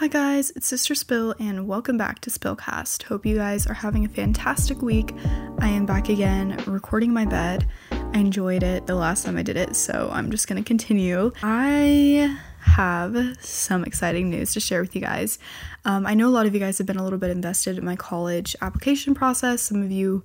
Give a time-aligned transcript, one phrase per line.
[0.00, 3.02] Hi guys, it's Sister Spill and welcome back to Spillcast.
[3.02, 5.12] Hope you guys are having a fantastic week.
[5.58, 7.68] I am back again recording my bed.
[7.90, 11.32] I enjoyed it the last time I did it, so I'm just going to continue.
[11.42, 15.38] I have some exciting news to share with you guys.
[15.84, 17.84] Um, I know a lot of you guys have been a little bit invested in
[17.84, 19.60] my college application process.
[19.60, 20.24] Some of you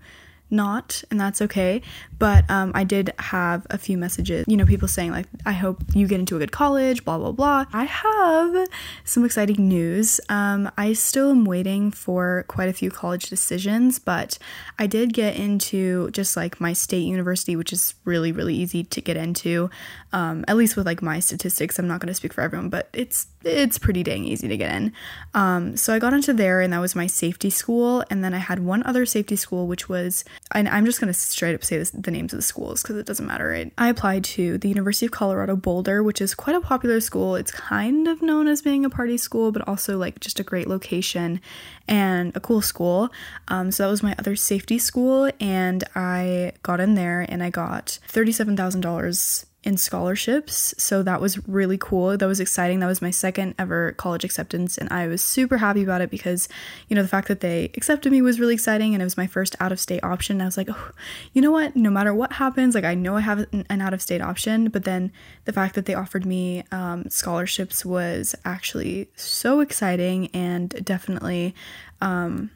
[0.49, 1.81] not, and that's okay.
[2.17, 5.83] But um, I did have a few messages, you know, people saying, like, I hope
[5.93, 7.65] you get into a good college, blah, blah, blah.
[7.73, 8.67] I have
[9.03, 10.21] some exciting news.
[10.29, 14.37] Um, I still am waiting for quite a few college decisions, but
[14.79, 19.01] I did get into just like my state university, which is really, really easy to
[19.01, 19.69] get into.
[20.13, 22.89] Um, at least with like my statistics, I'm not going to speak for everyone, but
[22.93, 24.91] it's it's pretty dang easy to get in.
[25.35, 28.03] Um, so I got into there, and that was my safety school.
[28.09, 31.13] And then I had one other safety school, which was, and I'm just going to
[31.13, 33.71] straight up say this, the names of the schools because it doesn't matter, right?
[33.77, 37.35] I applied to the University of Colorado Boulder, which is quite a popular school.
[37.35, 40.67] It's kind of known as being a party school, but also like just a great
[40.67, 41.39] location
[41.87, 43.11] and a cool school.
[43.47, 47.51] Um, so that was my other safety school, and I got in there and I
[47.51, 50.75] got $37,000 in scholarships.
[50.77, 52.15] So that was really cool.
[52.15, 52.79] That was exciting.
[52.79, 54.77] That was my second ever college acceptance.
[54.77, 56.47] And I was super happy about it because,
[56.87, 58.93] you know, the fact that they accepted me was really exciting.
[58.93, 60.39] And it was my first out of state option.
[60.39, 60.91] I was like, oh,
[61.33, 61.75] you know what?
[61.75, 64.69] No matter what happens, like I know I have an out of state option.
[64.69, 65.11] But then
[65.45, 71.55] the fact that they offered me um, scholarships was actually so exciting and definitely
[72.01, 72.51] um,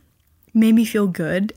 [0.53, 1.53] made me feel good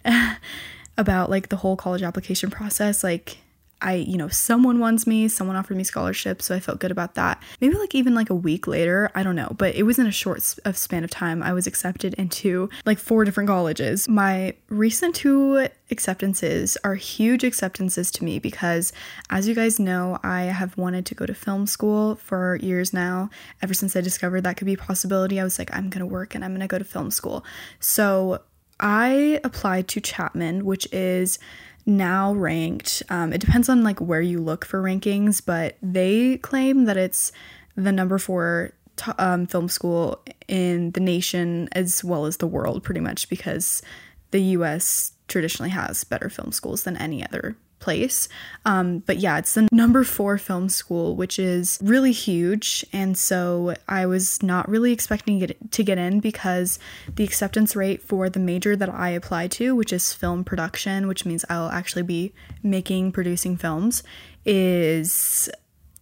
[0.97, 3.05] about like the whole college application process.
[3.05, 3.37] Like,
[3.83, 7.15] I, you know, someone wants me, someone offered me scholarships, so I felt good about
[7.15, 7.43] that.
[7.61, 10.13] Maybe like even like a week later, I don't know, but it was in a
[10.13, 11.43] short of span of time.
[11.43, 14.09] I was accepted into like four different colleges.
[14.09, 18.93] My recent two acceptances are huge acceptances to me because
[19.31, 23.31] as you guys know, I have wanted to go to film school for years now.
[23.61, 26.07] Ever since I discovered that could be a possibility, I was like, I'm going to
[26.07, 27.45] work and I'm going to go to film school.
[27.81, 28.41] So,
[28.81, 31.39] I applied to Chapman, which is
[31.87, 33.03] now ranked.
[33.11, 37.33] Um, it depends on like where you look for rankings, but they claim that it's
[37.77, 42.83] the number four t- um, film school in the nation as well as the world,
[42.83, 43.83] pretty much because
[44.31, 45.13] the U.S.
[45.29, 48.29] traditionally has better film schools than any other place.
[48.65, 52.87] Um, but yeah, it's the number four film school, which is really huge.
[52.93, 56.79] And so I was not really expecting it to get in because
[57.17, 61.27] the acceptance rate for the major that I applied to, which is film production, which
[61.27, 62.33] means I'll actually be
[62.63, 64.03] making, producing films,
[64.47, 65.51] is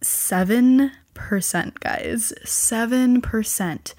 [0.01, 0.91] 7%,
[1.79, 2.33] guys.
[2.45, 3.93] 7%.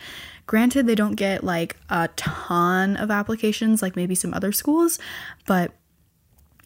[0.46, 4.98] Granted, they don't get like a ton of applications like maybe some other schools,
[5.46, 5.72] but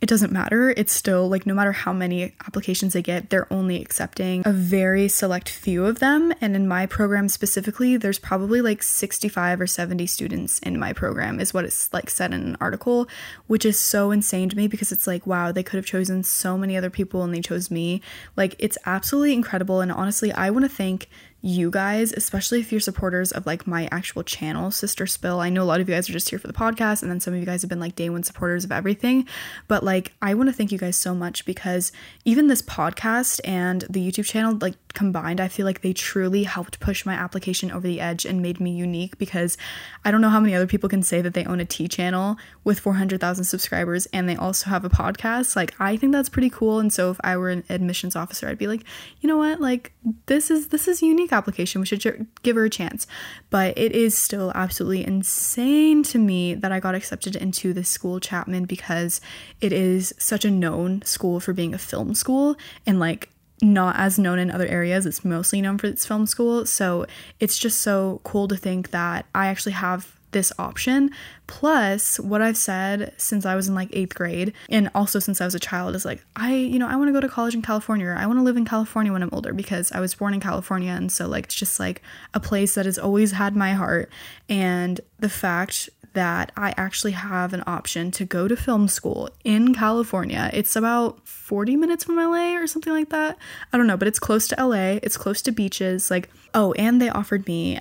[0.00, 0.74] it doesn't matter.
[0.76, 5.08] It's still like no matter how many applications they get, they're only accepting a very
[5.08, 6.34] select few of them.
[6.40, 11.40] And in my program specifically, there's probably like 65 or 70 students in my program,
[11.40, 13.08] is what it's like said in an article,
[13.46, 16.58] which is so insane to me because it's like, wow, they could have chosen so
[16.58, 18.02] many other people and they chose me.
[18.36, 19.80] Like, it's absolutely incredible.
[19.80, 21.08] And honestly, I want to thank
[21.42, 25.41] you guys, especially if you're supporters of like my actual channel, Sister Spill.
[25.41, 27.20] I know a lot of you guys are just here for the podcast, and then
[27.20, 29.26] some of you guys have been like day one supporters of everything.
[29.69, 31.92] But like, I want to thank you guys so much because
[32.24, 36.80] even this podcast and the YouTube channel, like combined, I feel like they truly helped
[36.80, 39.56] push my application over the edge and made me unique because
[40.04, 42.36] I don't know how many other people can say that they own a T channel
[42.64, 45.54] with 400,000 subscribers and they also have a podcast.
[45.54, 46.80] Like, I think that's pretty cool.
[46.80, 48.82] And so if I were an admissions officer, I'd be like,
[49.20, 49.60] you know what?
[49.60, 49.92] Like,
[50.26, 51.80] this is this is a unique application.
[51.80, 53.06] We should give her a chance.
[53.50, 58.18] But it is still absolutely insane to me that I got accepted into this school,
[58.18, 59.20] Chapman, because
[59.60, 62.56] it is such a known school for being a film school
[62.86, 63.30] and like
[63.62, 65.06] not as known in other areas.
[65.06, 66.66] It's mostly known for its film school.
[66.66, 67.06] So
[67.40, 71.10] it's just so cool to think that I actually have this option.
[71.46, 75.46] Plus, what I've said since I was in like eighth grade, and also since I
[75.46, 77.62] was a child, is like, I, you know, I want to go to college in
[77.62, 80.34] California, or I want to live in California when I'm older because I was born
[80.34, 80.92] in California.
[80.92, 82.02] And so, like, it's just like
[82.34, 84.10] a place that has always had my heart.
[84.48, 89.74] And the fact that I actually have an option to go to film school in
[89.74, 90.48] California.
[90.54, 93.36] It's about 40 minutes from LA or something like that.
[93.71, 96.10] I don't know, but it's close to LA, it's close to beaches.
[96.10, 97.80] Like, oh, and they offered me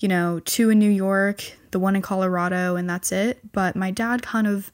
[0.01, 3.39] you know, two in New York, the one in Colorado, and that's it.
[3.53, 4.73] But my dad kind of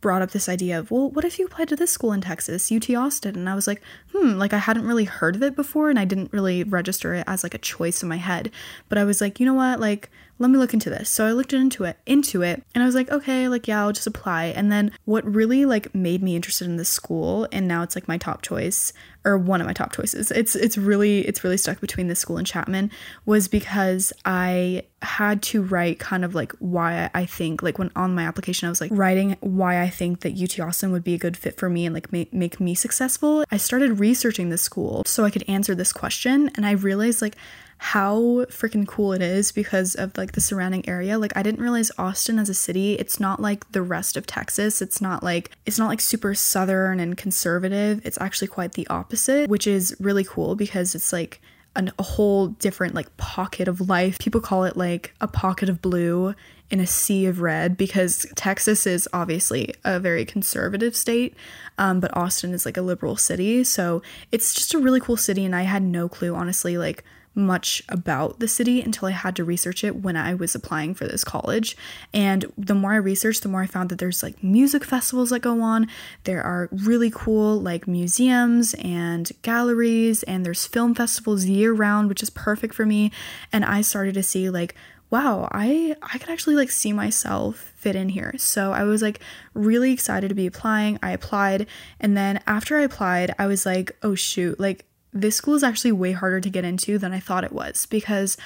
[0.00, 2.72] brought up this idea of, well, what if you applied to this school in Texas,
[2.72, 3.36] UT Austin?
[3.36, 3.82] And I was like,
[4.14, 7.24] hmm, like I hadn't really heard of it before and I didn't really register it
[7.26, 8.50] as like a choice in my head.
[8.88, 9.80] But I was like, you know what?
[9.80, 10.08] Like,
[10.40, 11.10] let me look into this.
[11.10, 13.92] So I looked into it, into it, and I was like, okay, like yeah, I'll
[13.92, 14.46] just apply.
[14.46, 18.08] And then what really like made me interested in this school, and now it's like
[18.08, 20.30] my top choice or one of my top choices.
[20.30, 22.90] It's it's really it's really stuck between this school and Chapman
[23.26, 28.14] was because I had to write kind of like why I think like when on
[28.14, 31.18] my application I was like writing why I think that UT Austin would be a
[31.18, 33.44] good fit for me and like make make me successful.
[33.50, 37.36] I started researching the school so I could answer this question and I realized like
[37.82, 41.18] how freaking cool it is because of like the surrounding area.
[41.18, 44.82] Like I didn't realize Austin as a city, it's not like the rest of Texas.
[44.82, 48.02] It's not like it's not like super southern and conservative.
[48.04, 51.40] It's actually quite the opposite, which is really cool because it's like
[51.74, 54.18] an, a whole different like pocket of life.
[54.18, 56.34] People call it like a pocket of blue
[56.68, 61.34] in a sea of red because Texas is obviously a very conservative state,
[61.78, 63.64] um, but Austin is like a liberal city.
[63.64, 67.04] So it's just a really cool city, and I had no clue, honestly, like
[67.34, 71.06] much about the city until I had to research it when I was applying for
[71.06, 71.76] this college.
[72.12, 75.40] And the more I researched, the more I found that there's like music festivals that
[75.40, 75.88] go on.
[76.24, 82.22] There are really cool like museums and galleries, and there's film festivals year round, which
[82.22, 83.12] is perfect for me.
[83.52, 84.74] And I started to see like,
[85.10, 88.34] wow, I I could actually like see myself fit in here.
[88.38, 89.20] So I was like
[89.54, 90.98] really excited to be applying.
[91.02, 91.66] I applied,
[92.00, 95.92] and then after I applied, I was like, oh shoot, like this school is actually
[95.92, 98.36] way harder to get into than I thought it was because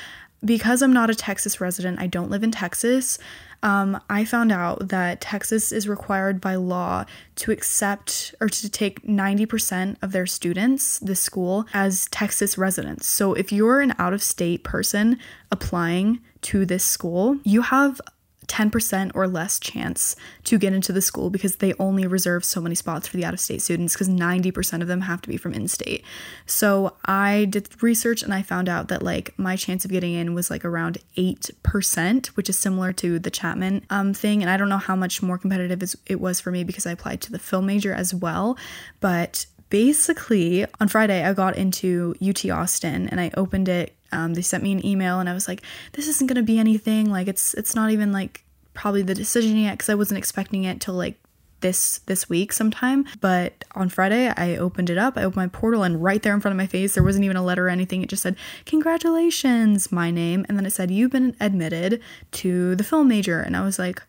[0.45, 3.19] because I'm not a Texas resident, I don't live in Texas.
[3.63, 7.07] Um, I found out that Texas is required by law
[7.37, 13.07] to accept or to take 90% of their students, this school, as Texas residents.
[13.07, 15.19] So if you're an out of state person
[15.51, 18.03] applying to this school, you have
[18.47, 22.75] 10% or less chance to get into the school because they only reserve so many
[22.75, 25.55] spots for the out of state students because 90% of them have to be from
[25.55, 26.05] in state.
[26.47, 30.35] So I did research and I found out that like my chance of getting in
[30.35, 34.43] was like around 8%, which is similar to the Chapman um, thing.
[34.43, 37.21] And I don't know how much more competitive it was for me because I applied
[37.23, 38.57] to the film major as well.
[39.01, 44.43] But basically, on Friday, I got into UT Austin and I opened it um, they
[44.43, 45.63] sent me an email and I was like,
[45.93, 47.11] this isn't gonna be anything.
[47.11, 50.81] Like it's it's not even like probably the decision yet because I wasn't expecting it
[50.81, 51.17] till like
[51.61, 53.05] this this week sometime.
[53.21, 56.41] But on Friday I opened it up, I opened my portal and right there in
[56.41, 58.03] front of my face there wasn't even a letter or anything.
[58.03, 62.01] It just said, Congratulations, my name, and then it said, You've been admitted
[62.33, 63.41] to the film major.
[63.41, 64.03] And I was like,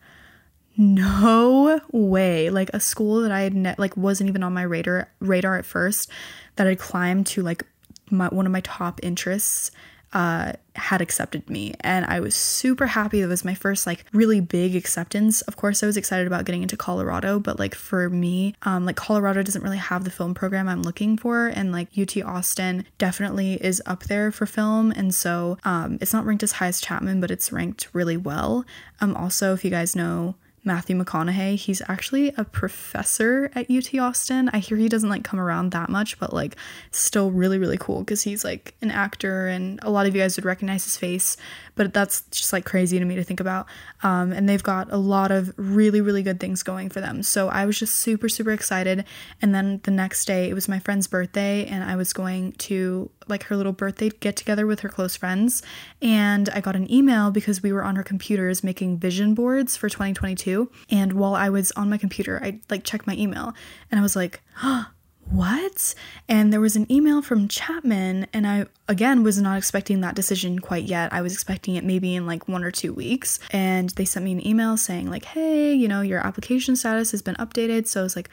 [0.76, 5.10] no way like a school that i had ne- like wasn't even on my radar
[5.20, 6.10] radar at first
[6.56, 7.62] that i'd climbed to like
[8.10, 9.70] my one of my top interests
[10.12, 11.74] uh, had accepted me.
[11.80, 13.20] And i was super happy.
[13.20, 15.42] It was my first like really big acceptance.
[15.42, 18.96] Of course i was excited about getting into colorado but like for me um, like
[18.96, 21.48] colorado doesn't really have the film program i'm looking for.
[21.48, 24.92] And like ut austin definitely is up there for film.
[24.92, 28.64] And so um, it's not ranked as high as chapman but it's ranked really well.
[29.00, 30.36] Um also if you guys know
[30.66, 31.56] Matthew McConaughey.
[31.56, 34.50] He's actually a professor at UT Austin.
[34.52, 36.56] I hear he doesn't like come around that much, but like
[36.90, 40.36] still really, really cool because he's like an actor and a lot of you guys
[40.36, 41.36] would recognize his face,
[41.76, 43.66] but that's just like crazy to me to think about.
[44.02, 47.22] Um, and they've got a lot of really, really good things going for them.
[47.22, 49.04] So I was just super, super excited.
[49.40, 53.10] And then the next day, it was my friend's birthday, and I was going to
[53.28, 55.62] like her little birthday get together with her close friends.
[56.00, 59.88] And I got an email because we were on her computers making vision boards for
[59.88, 60.70] 2022.
[60.90, 63.54] And while I was on my computer, I like checked my email
[63.90, 64.86] and I was like, oh,
[65.30, 65.94] what?
[66.28, 70.60] And there was an email from Chapman, and I again was not expecting that decision
[70.60, 71.12] quite yet.
[71.12, 73.38] I was expecting it maybe in like one or two weeks.
[73.50, 77.22] And they sent me an email saying, like, hey, you know, your application status has
[77.22, 77.86] been updated.
[77.86, 78.30] So I was like,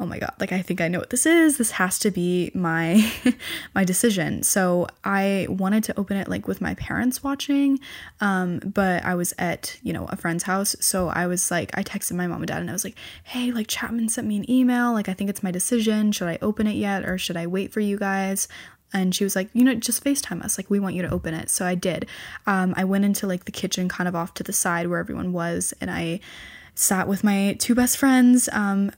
[0.00, 2.50] oh my god like i think i know what this is this has to be
[2.54, 3.10] my
[3.74, 7.78] my decision so i wanted to open it like with my parents watching
[8.20, 11.82] um but i was at you know a friend's house so i was like i
[11.82, 14.50] texted my mom and dad and i was like hey like chapman sent me an
[14.50, 17.46] email like i think it's my decision should i open it yet or should i
[17.46, 18.46] wait for you guys
[18.92, 20.58] and she was like, you know, just FaceTime us.
[20.58, 21.50] Like, we want you to open it.
[21.50, 22.06] So I did.
[22.46, 25.32] Um, I went into like the kitchen kind of off to the side where everyone
[25.34, 26.20] was, and I
[26.74, 28.48] sat with my two best friends.
[28.50, 28.90] Um,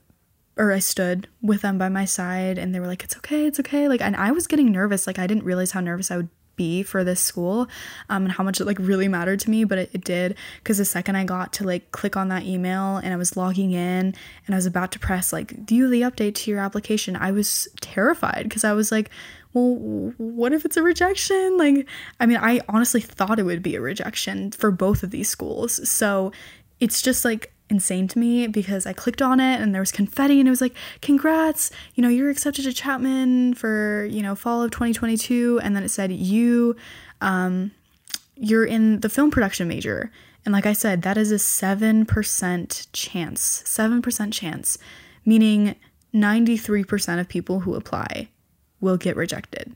[0.57, 3.59] or I stood with them by my side, and they were like, it's okay, it's
[3.59, 3.87] okay.
[3.87, 5.07] Like, and I was getting nervous.
[5.07, 7.67] Like, I didn't realize how nervous I would be for this school
[8.09, 10.77] um, and how much it like really mattered to me but it, it did because
[10.77, 14.13] the second i got to like click on that email and i was logging in
[14.45, 17.67] and i was about to press like view the update to your application i was
[17.79, 19.09] terrified because i was like
[19.53, 21.57] well, what if it's a rejection?
[21.57, 21.87] Like,
[22.19, 25.89] I mean, I honestly thought it would be a rejection for both of these schools.
[25.89, 26.31] So
[26.79, 30.39] it's just like insane to me because I clicked on it and there was confetti
[30.39, 34.61] and it was like, congrats, you know, you're accepted to Chapman for, you know, fall
[34.61, 35.59] of 2022.
[35.63, 36.75] And then it said, you,
[37.21, 37.71] um,
[38.35, 40.11] you're in the film production major.
[40.45, 44.77] And like I said, that is a 7% chance, 7% chance,
[45.25, 45.75] meaning
[46.13, 48.27] 93% of people who apply
[48.81, 49.75] will get rejected.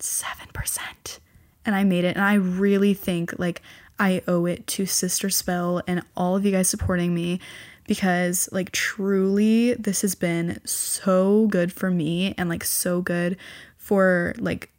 [0.00, 1.18] 7%.
[1.66, 2.16] And I made it.
[2.16, 3.62] And I really think like
[3.98, 7.40] I owe it to Sister Spill and all of you guys supporting me
[7.86, 13.36] because like truly this has been so good for me and like so good
[13.76, 14.70] for like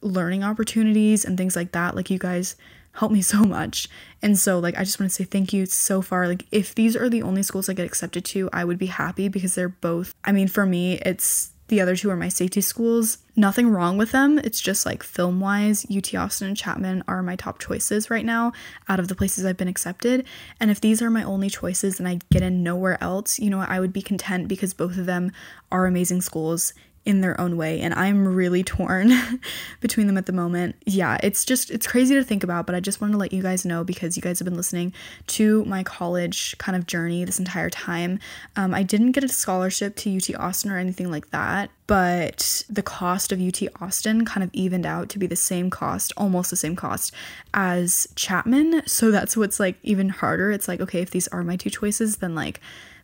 [0.00, 1.94] learning opportunities and things like that.
[1.94, 2.56] Like you guys
[2.92, 3.88] help me so much.
[4.20, 6.26] And so like I just want to say thank you so far.
[6.26, 9.28] Like if these are the only schools I get accepted to, I would be happy
[9.28, 13.18] because they're both I mean for me it's the other two are my safety schools.
[13.34, 14.38] Nothing wrong with them.
[14.38, 18.52] It's just like film wise, UT Austin and Chapman are my top choices right now
[18.88, 20.26] out of the places I've been accepted.
[20.60, 23.60] And if these are my only choices and I get in nowhere else, you know,
[23.60, 25.32] I would be content because both of them
[25.70, 29.12] are amazing schools in their own way and I'm really torn
[29.80, 30.76] between them at the moment.
[30.86, 33.42] Yeah, it's just it's crazy to think about, but I just wanted to let you
[33.42, 34.92] guys know because you guys have been listening
[35.28, 38.20] to my college kind of journey this entire time.
[38.54, 42.82] Um, I didn't get a scholarship to UT Austin or anything like that, but the
[42.82, 46.56] cost of UT Austin kind of evened out to be the same cost, almost the
[46.56, 47.12] same cost
[47.52, 48.82] as Chapman.
[48.86, 50.52] So that's what's like even harder.
[50.52, 52.60] It's like, okay, if these are my two choices, then like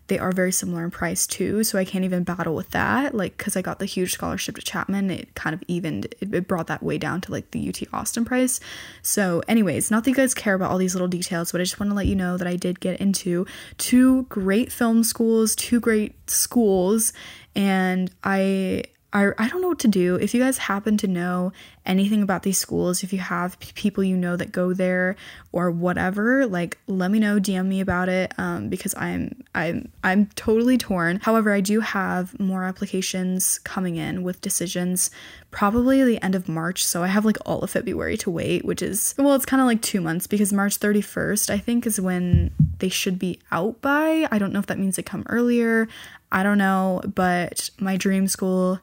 [0.09, 3.37] they are very similar in price too so i can't even battle with that like
[3.37, 6.83] because i got the huge scholarship to chapman it kind of evened it, brought that
[6.83, 8.61] way down to like the ut austin price.
[9.03, 11.79] So anyways not that you guys care about all these little details but i just
[11.79, 13.47] want to let you know that i did get into
[13.77, 17.13] two great film schools two great schools
[17.55, 20.17] and i I, I don't know what to do.
[20.17, 21.53] If you guys happen to know
[21.87, 25.17] anything about these schools, if you have p- people you know that go there
[25.51, 30.27] or whatever, like let me know, DM me about it um, because I'm I'm I'm
[30.37, 31.21] totally torn.
[31.23, 35.11] However, I do have more applications coming in with decisions
[35.51, 38.83] probably the end of March, so I have like all of February to wait, which
[38.83, 42.51] is well, it's kind of like 2 months because March 31st I think is when
[42.79, 44.29] they should be out by.
[44.31, 45.89] I don't know if that means they come earlier.
[46.31, 48.81] I don't know, but my dream school,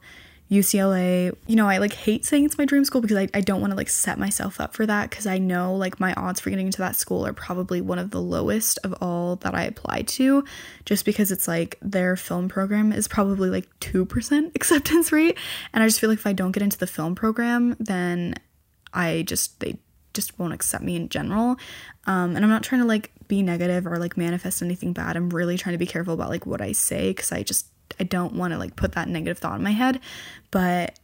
[0.50, 3.62] UCLA, you know, I like hate saying it's my dream school because I, I don't
[3.62, 6.52] want to like set myself up for that because I know like my odds for
[6.52, 10.08] getting into that school are probably one of the lowest of all that I applied
[10.10, 10.44] to
[10.86, 15.38] just because it's like their film program is probably like 2% acceptance rate.
[15.74, 18.36] And I just feel like if I don't get into the film program, then
[18.94, 19.80] I just, they
[20.14, 21.58] just won't accept me in general.
[22.06, 25.16] Um, and I'm not trying to like be negative or like manifest anything bad.
[25.16, 27.68] I'm really trying to be careful about like what I say because I just
[28.00, 30.00] I don't want to like put that negative thought in my head.
[30.52, 31.00] But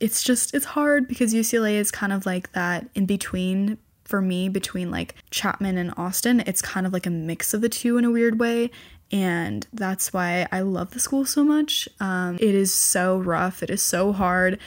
[0.00, 4.48] it's just it's hard because UCLA is kind of like that in between for me
[4.48, 6.40] between like Chapman and Austin.
[6.46, 8.70] It's kind of like a mix of the two in a weird way.
[9.10, 11.88] And that's why I love the school so much.
[12.00, 13.62] Um, it is so rough.
[13.62, 14.58] It is so hard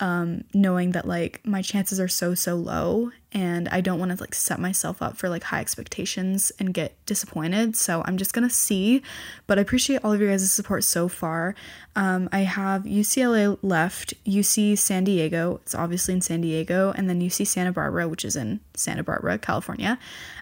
[0.00, 4.20] um, knowing that like my chances are so so low and I don't want to
[4.20, 7.76] like set myself up for like high expectations and get disappointed.
[7.76, 9.02] So I'm just gonna see.
[9.46, 11.54] But I appreciate all of your guys' support so far.
[11.96, 17.20] Um, I have UCLA left, UC San Diego, it's obviously in San Diego, and then
[17.20, 19.98] UC Santa Barbara, which is in Santa Barbara, California.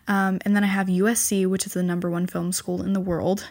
[0.08, 3.00] Um, and then I have USC, which is the number one film school in the
[3.00, 3.50] world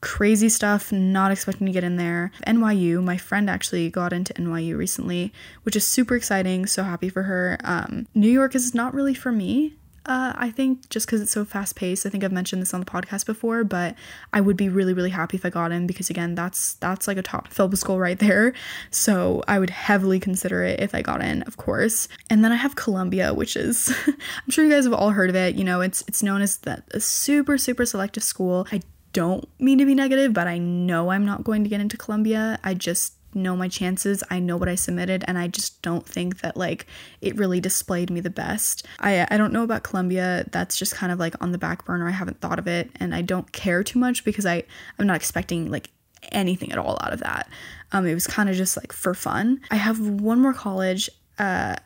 [0.00, 2.32] crazy stuff, not expecting to get in there.
[2.46, 6.66] NYU, my friend actually got into NYU recently, which is super exciting.
[6.66, 7.58] So happy for her.
[7.64, 9.74] Um, New York is not really for me.
[10.06, 12.06] Uh, I think just because it's so fast paced.
[12.06, 13.94] I think I've mentioned this on the podcast before, but
[14.32, 17.18] I would be really, really happy if I got in because again, that's that's like
[17.18, 18.54] a top film school right there.
[18.90, 22.08] So I would heavily consider it if I got in, of course.
[22.30, 25.36] And then I have Columbia, which is I'm sure you guys have all heard of
[25.36, 25.54] it.
[25.54, 28.66] You know, it's it's known as that a super super selective school.
[28.72, 28.80] I
[29.12, 32.58] don't mean to be negative, but I know I'm not going to get into Columbia.
[32.62, 34.22] I just know my chances.
[34.30, 36.86] I know what I submitted and I just don't think that like
[37.20, 38.86] it really displayed me the best.
[38.98, 40.46] I I don't know about Columbia.
[40.50, 42.08] That's just kind of like on the back burner.
[42.08, 44.64] I haven't thought of it and I don't care too much because I
[44.98, 45.90] I'm not expecting like
[46.32, 47.48] anything at all out of that.
[47.92, 49.60] Um, it was kind of just like for fun.
[49.70, 51.08] I have one more college.
[51.38, 51.76] Uh,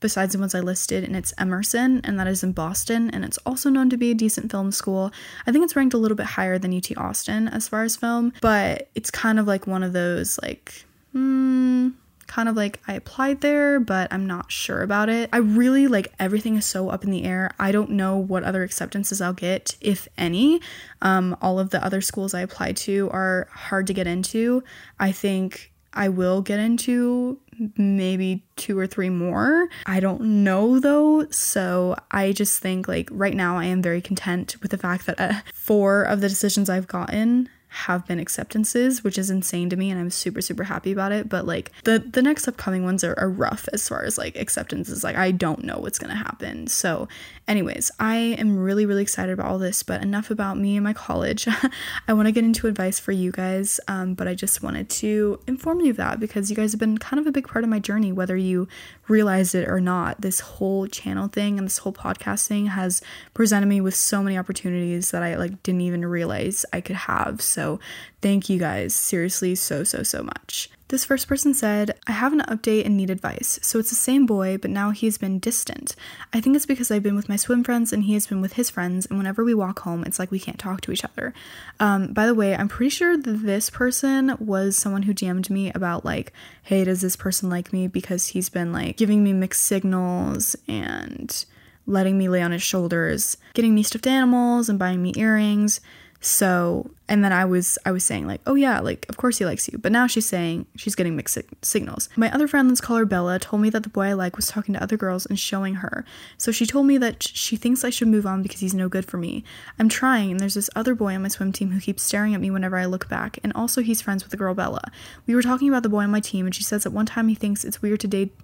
[0.00, 3.38] besides the ones I listed, and it's Emerson, and that is in Boston, and it's
[3.46, 5.12] also known to be a decent film school.
[5.46, 8.32] I think it's ranked a little bit higher than UT Austin as far as film,
[8.40, 11.90] but it's kind of like one of those like, hmm,
[12.30, 15.28] kind of like I applied there, but I'm not sure about it.
[15.32, 17.50] I really like everything is so up in the air.
[17.58, 20.60] I don't know what other acceptances I'll get, if any.
[21.02, 24.62] Um, all of the other schools I applied to are hard to get into.
[25.00, 27.38] I think I will get into
[27.76, 29.68] maybe two or three more.
[29.86, 31.26] I don't know though.
[31.30, 35.20] So I just think like right now I am very content with the fact that
[35.20, 39.90] uh, four of the decisions I've gotten have been acceptances, which is insane to me,
[39.90, 41.28] and I'm super super happy about it.
[41.28, 45.04] But like the the next upcoming ones are, are rough as far as like acceptances.
[45.04, 46.66] Like I don't know what's gonna happen.
[46.66, 47.06] So,
[47.50, 49.82] anyways, I am really really excited about all this.
[49.82, 51.46] But enough about me and my college.
[52.08, 55.40] I want to get into advice for you guys, um, but I just wanted to
[55.46, 57.70] inform you of that because you guys have been kind of a big part of
[57.70, 58.66] my journey, whether you
[59.06, 60.20] realize it or not.
[60.22, 63.00] This whole channel thing and this whole podcast thing has
[63.34, 67.40] presented me with so many opportunities that I like didn't even realize I could have.
[67.40, 67.78] So so
[68.22, 70.70] thank you guys seriously so, so, so much.
[70.90, 73.60] This first person said, I have an update and need advice.
[73.62, 75.94] So it's the same boy, but now he has been distant.
[76.32, 78.54] I think it's because I've been with my swim friends and he has been with
[78.54, 81.32] his friends, and whenever we walk home, it's like we can't talk to each other.
[81.78, 86.04] Um, by the way, I'm pretty sure this person was someone who DM'd me about,
[86.04, 86.32] like,
[86.64, 87.86] hey, does this person like me?
[87.86, 91.44] Because he's been, like, giving me mixed signals and
[91.86, 95.80] letting me lay on his shoulders, getting me stuffed animals and buying me earrings.
[96.20, 99.46] So, and then I was I was saying like, "Oh yeah, like of course he
[99.46, 102.10] likes you." But now she's saying she's getting mixed signals.
[102.14, 104.46] My other friend, let's call her Bella, told me that the boy I like was
[104.46, 106.04] talking to other girls and showing her.
[106.36, 109.06] So she told me that she thinks I should move on because he's no good
[109.06, 109.44] for me.
[109.78, 112.40] I'm trying, and there's this other boy on my swim team who keeps staring at
[112.40, 114.82] me whenever I look back, and also he's friends with the girl Bella.
[115.26, 117.28] We were talking about the boy on my team, and she says that one time
[117.28, 118.36] he thinks it's weird to date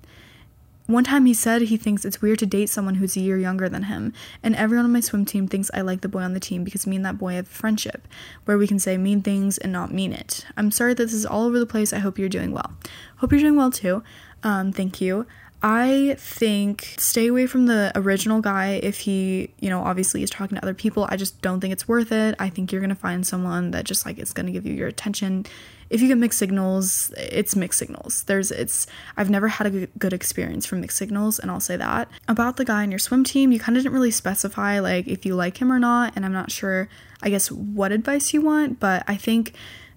[0.87, 3.69] one time he said he thinks it's weird to date someone who's a year younger
[3.69, 4.13] than him,
[4.43, 6.87] and everyone on my swim team thinks I like the boy on the team because
[6.87, 8.07] me and that boy have a friendship,
[8.45, 10.47] where we can say mean things and not mean it.
[10.57, 11.93] I'm sorry that this is all over the place.
[11.93, 12.73] I hope you're doing well.
[13.17, 14.03] Hope you're doing well too.
[14.43, 15.27] Um, thank you.
[15.63, 20.57] I think stay away from the original guy if he, you know, obviously is talking
[20.57, 21.07] to other people.
[21.09, 22.37] I just don't think it's worth it.
[22.39, 25.47] I think you're gonna find someone that just like is gonna give you your attention
[25.89, 28.25] if you get mixed signals, it's mixed signals.
[28.25, 32.09] There's it's I've never had a good experience from mixed signals and I'll say that.
[32.29, 35.25] About the guy in your swim team, you kind of didn't really specify like if
[35.25, 36.89] you like him or not and I'm not sure
[37.23, 39.55] I guess what advice you want, but I think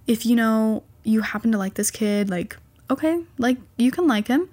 [0.07, 2.57] if you know you happen to like this kid, like
[2.91, 4.49] okay, like you can like him.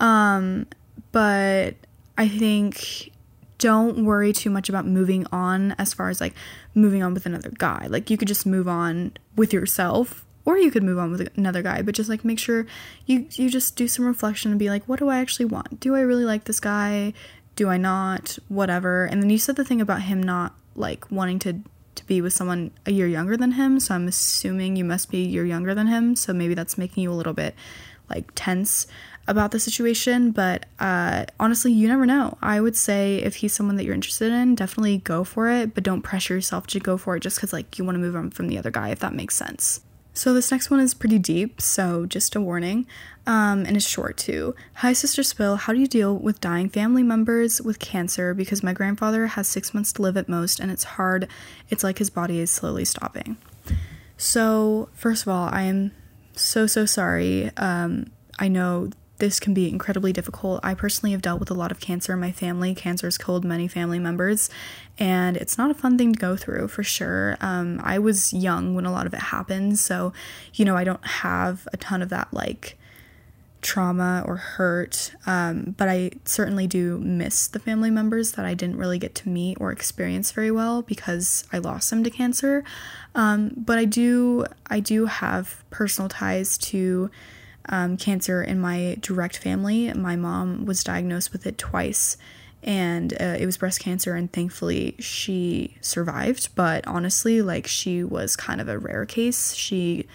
[0.00, 0.66] Um
[1.12, 1.74] but
[2.18, 3.12] I think
[3.58, 6.34] don't worry too much about moving on as far as like
[6.74, 7.86] moving on with another guy.
[7.88, 11.62] Like you could just move on with yourself or you could move on with another
[11.62, 12.66] guy but just like make sure
[13.06, 15.80] you you just do some reflection and be like what do i actually want?
[15.80, 17.12] Do i really like this guy?
[17.54, 18.38] Do i not?
[18.48, 19.04] Whatever.
[19.04, 21.60] And then you said the thing about him not like wanting to
[21.94, 25.24] to be with someone a year younger than him so i'm assuming you must be
[25.24, 27.54] a year younger than him so maybe that's making you a little bit
[28.08, 28.86] like tense
[29.28, 32.36] about the situation but uh, honestly you never know.
[32.42, 35.84] I would say if he's someone that you're interested in definitely go for it but
[35.84, 38.30] don't pressure yourself to go for it just because like you want to move on
[38.30, 39.80] from the other guy if that makes sense
[40.14, 42.86] so, this next one is pretty deep, so just a warning,
[43.26, 44.54] um, and it's short too.
[44.74, 45.56] Hi, Sister Spill.
[45.56, 48.34] How do you deal with dying family members with cancer?
[48.34, 51.28] Because my grandfather has six months to live at most, and it's hard.
[51.70, 53.38] It's like his body is slowly stopping.
[54.16, 55.92] So, first of all, I am
[56.34, 57.50] so, so sorry.
[57.56, 58.06] Um,
[58.38, 58.90] I know
[59.22, 60.58] this can be incredibly difficult.
[60.64, 62.74] I personally have dealt with a lot of cancer in my family.
[62.74, 64.50] Cancer has killed many family members,
[64.98, 67.36] and it's not a fun thing to go through for sure.
[67.40, 70.12] Um, I was young when a lot of it happened, so
[70.54, 72.76] you know, I don't have a ton of that like
[73.60, 78.76] trauma or hurt, um, but I certainly do miss the family members that I didn't
[78.76, 82.64] really get to meet or experience very well because I lost them to cancer.
[83.14, 87.08] Um, but I do, I do have personal ties to
[87.68, 89.92] um, cancer in my direct family.
[89.92, 92.16] My mom was diagnosed with it twice,
[92.62, 96.54] and uh, it was breast cancer, and thankfully she survived.
[96.54, 99.54] But honestly, like she was kind of a rare case.
[99.54, 100.06] She,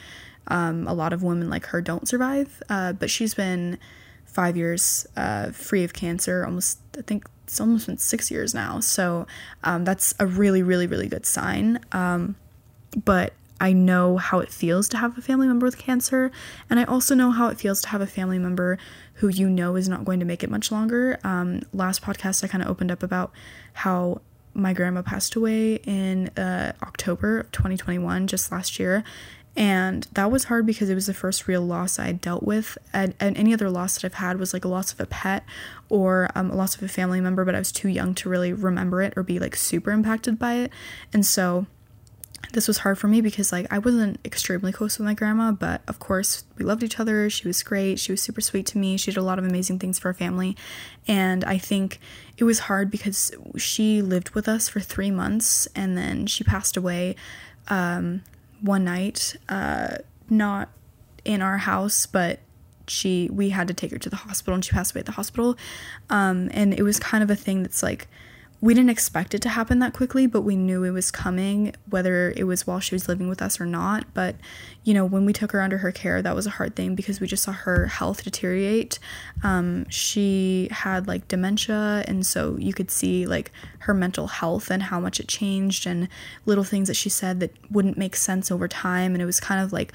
[0.48, 3.78] um, a lot of women like her don't survive, uh, but she's been
[4.26, 6.46] five years uh, free of cancer.
[6.46, 8.80] Almost, I think it's almost been six years now.
[8.82, 9.26] So
[9.64, 11.80] um, that's a really, really, really good sign.
[11.92, 12.36] Um,
[13.04, 16.32] but I know how it feels to have a family member with cancer,
[16.70, 18.78] and I also know how it feels to have a family member
[19.16, 21.20] who you know is not going to make it much longer.
[21.24, 23.32] Um, last podcast, I kind of opened up about
[23.74, 24.22] how
[24.54, 29.04] my grandma passed away in uh, October of 2021, just last year,
[29.56, 32.78] And that was hard because it was the first real loss I dealt with.
[32.94, 35.44] And, and any other loss that I've had was like a loss of a pet
[35.90, 38.54] or um, a loss of a family member, but I was too young to really
[38.54, 40.72] remember it or be like super impacted by it.
[41.12, 41.66] And so
[42.54, 45.82] this was hard for me because like I wasn't extremely close with my grandma, but
[45.88, 47.30] of course we loved each other.
[47.30, 48.00] She was great.
[48.00, 48.98] She was super sweet to me.
[48.98, 50.56] She did a lot of amazing things for our family.
[51.08, 52.00] And I think
[52.38, 56.78] it was hard because she lived with us for 3 months and then she passed
[56.78, 57.16] away
[57.68, 58.24] um,
[58.62, 59.98] one night uh,
[60.30, 60.70] not
[61.26, 62.40] in our house, but
[62.88, 65.12] she we had to take her to the hospital and she passed away at the
[65.14, 65.58] hospital.
[66.10, 68.08] Um, and it was kind of a thing that's like
[68.60, 72.34] we didn't expect it to happen that quickly, but we knew it was coming, whether
[72.36, 74.12] it was while she was living with us or not.
[74.16, 74.36] But,
[74.84, 77.20] you know, when we took her under her care, that was a hard thing because
[77.20, 78.98] we just saw her health deteriorate.
[79.44, 84.82] Um, she had like dementia, and so you could see like her mental health and
[84.82, 86.08] how much it changed, and
[86.48, 89.14] little things that she said that wouldn't make sense over time.
[89.14, 89.94] And it was kind of like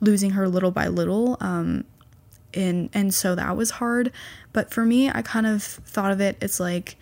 [0.00, 1.36] losing her little by little.
[1.40, 1.84] Um,
[2.54, 4.12] and, and so that was hard.
[4.54, 6.96] But for me, I kind of thought of it as like,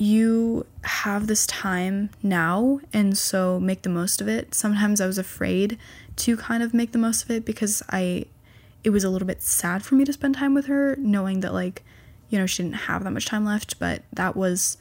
[0.00, 4.54] you have this time now, and so make the most of it.
[4.54, 5.78] Sometimes I was afraid
[6.16, 8.24] to kind of make the most of it because I,
[8.82, 11.52] it was a little bit sad for me to spend time with her, knowing that,
[11.52, 11.82] like,
[12.30, 14.78] you know, she didn't have that much time left, but that was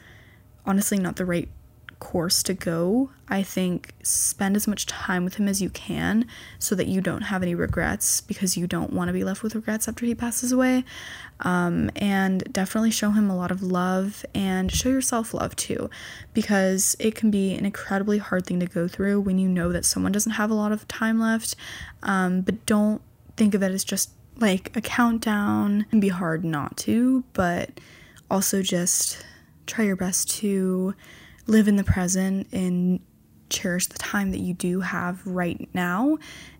[0.65, 1.49] honestly not the right
[2.00, 3.10] course to go.
[3.28, 6.26] I think spend as much time with him as you can
[6.58, 9.56] so that you don't have any regrets because you don't want to be left with
[9.56, 10.84] regrets after he passes away.
[11.42, 15.90] Um, and definitely show him a lot of love and show yourself love too
[16.34, 19.86] because it can be an incredibly hard thing to go through when you know that
[19.86, 21.56] someone doesn't have a lot of time left.
[22.04, 23.02] Um, but don't
[23.38, 25.82] think of it as just like a countdown.
[25.82, 27.70] It can be hard not to, but
[28.30, 29.26] also just
[29.66, 30.96] try your best to
[31.50, 33.00] live in the present and
[33.50, 36.18] cherish the time that you do have right now.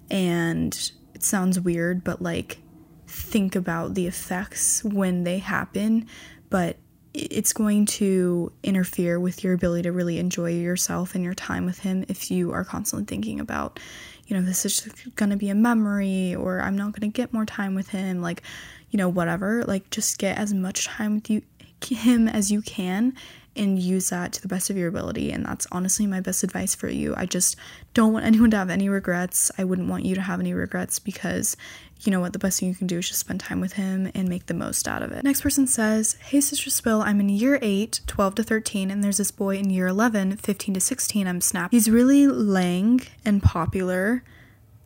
[0.10, 0.74] And
[1.14, 2.60] it sounds weird, but like
[3.08, 6.08] think about the effects when they happen,
[6.50, 6.78] but
[7.14, 11.80] it's going to interfere with your ability to really enjoy yourself and your time with
[11.80, 13.80] him if you are constantly thinking about,
[14.28, 17.34] you know, this is going to be a memory or I'm not going to get
[17.34, 18.44] more time with him, like,
[18.92, 19.64] you know, whatever.
[19.66, 21.42] Like, just get as much time with you
[21.82, 23.14] him as you can
[23.56, 25.32] and use that to the best of your ability.
[25.32, 27.14] And that's honestly my best advice for you.
[27.18, 27.56] I just
[27.94, 29.52] don't want anyone to have any regrets.
[29.58, 31.58] I wouldn't want you to have any regrets because
[32.02, 34.10] you know what, the best thing you can do is just spend time with him
[34.16, 35.24] and make the most out of it.
[35.24, 39.18] Next person says, Hey, Sister Spill, I'm in year 8, 12 to 13, and there's
[39.18, 41.28] this boy in year 11, 15 to 16.
[41.28, 41.74] I'm snapped.
[41.74, 44.24] He's really lang and popular.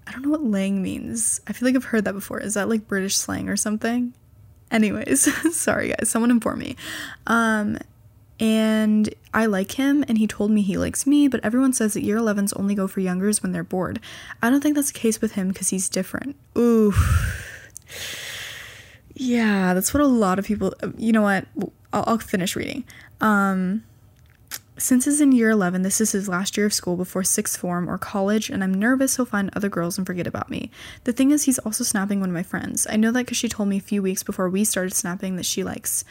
[0.08, 1.40] I don't know what lang means.
[1.48, 2.40] I feel like I've heard that before.
[2.40, 4.14] Is that like British slang or something?
[4.72, 6.76] Anyways, sorry guys, someone inform me.
[7.28, 7.78] Um,
[8.40, 12.04] and I like him and he told me he likes me, but everyone says that
[12.04, 14.00] year 11s only go for youngers when they're bored.
[14.42, 16.36] I don't think that's the case with him because he's different.
[16.58, 16.94] Ooh.
[19.16, 20.74] Yeah, that's what a lot of people.
[20.98, 21.46] You know what?
[21.92, 22.84] I'll, I'll finish reading.
[23.22, 23.84] Um,
[24.78, 27.90] since he's in year 11, this is his last year of school before sixth form
[27.90, 30.72] or college, and I'm nervous he'll find other girls and forget about me.
[31.04, 32.88] The thing is, he's also snapping one of my friends.
[32.90, 35.46] I know that because she told me a few weeks before we started snapping that
[35.46, 36.04] she likes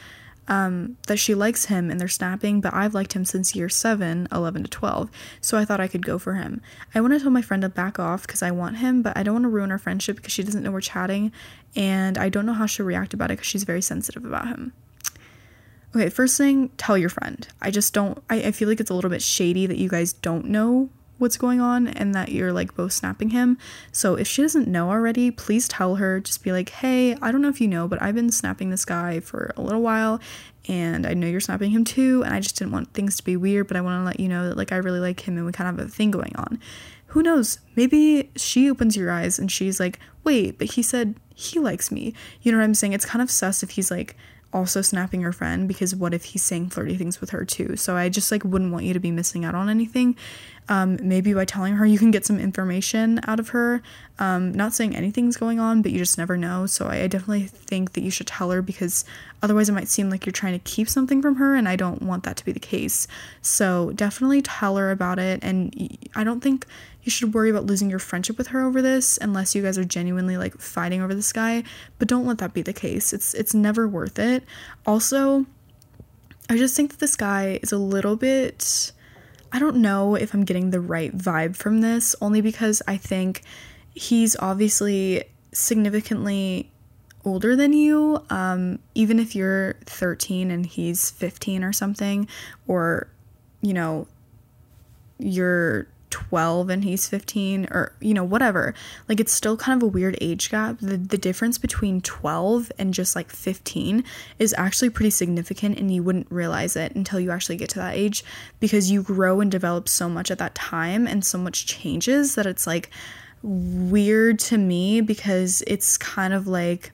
[0.47, 4.27] um, that she likes him and they're snapping, but I've liked him since year 7,
[4.31, 5.09] 11 to 12,
[5.41, 6.61] so I thought I could go for him.
[6.93, 9.23] I want to tell my friend to back off because I want him, but I
[9.23, 11.31] don't want to ruin our friendship because she doesn't know we're chatting,
[11.75, 14.73] and I don't know how she'll react about it because she's very sensitive about him.
[15.95, 17.47] Okay, first thing, tell your friend.
[17.61, 20.11] I just don't, I, I feel like it's a little bit shady that you guys
[20.11, 23.57] don't know what's going on and that you're like both snapping him.
[23.91, 26.19] So if she doesn't know already, please tell her.
[26.19, 28.85] Just be like, hey, I don't know if you know, but I've been snapping this
[28.85, 30.19] guy for a little while
[30.67, 32.23] and I know you're snapping him too.
[32.23, 34.27] And I just didn't want things to be weird, but I want to let you
[34.27, 36.35] know that like I really like him and we kind of have a thing going
[36.35, 36.59] on.
[37.07, 37.59] Who knows?
[37.75, 42.13] Maybe she opens your eyes and she's like, wait, but he said he likes me.
[42.41, 42.93] You know what I'm saying?
[42.93, 44.15] It's kind of sus if he's like,
[44.53, 47.75] also snapping her friend because what if he's saying flirty things with her too?
[47.75, 50.15] So I just like wouldn't want you to be missing out on anything.
[50.69, 53.81] Um, maybe by telling her you can get some information out of her.
[54.17, 56.67] Um, not saying anything's going on, but you just never know.
[56.67, 59.03] So I, I definitely think that you should tell her because
[59.41, 62.01] otherwise it might seem like you're trying to keep something from her, and I don't
[62.01, 63.07] want that to be the case.
[63.41, 65.43] So definitely tell her about it.
[65.43, 66.65] And I don't think
[67.03, 69.83] you should worry about losing your friendship with her over this unless you guys are
[69.83, 71.63] genuinely like fighting over this guy.
[71.99, 73.13] But don't let that be the case.
[73.13, 74.43] It's it's never worth it.
[74.85, 75.45] Also,
[76.49, 78.91] I just think that this guy is a little bit
[79.53, 83.43] I don't know if I'm getting the right vibe from this, only because I think
[83.93, 86.71] he's obviously significantly
[87.23, 88.23] older than you.
[88.31, 92.27] Um, even if you're 13 and he's 15 or something,
[92.67, 93.07] or,
[93.61, 94.07] you know,
[95.19, 98.75] you're 12 and he's 15 or you know whatever
[99.09, 102.93] like it's still kind of a weird age gap the, the difference between 12 and
[102.93, 104.03] just like 15
[104.37, 107.95] is actually pretty significant and you wouldn't realize it until you actually get to that
[107.95, 108.23] age
[108.59, 112.45] because you grow and develop so much at that time and so much changes that
[112.45, 112.91] it's like
[113.41, 116.91] weird to me because it's kind of like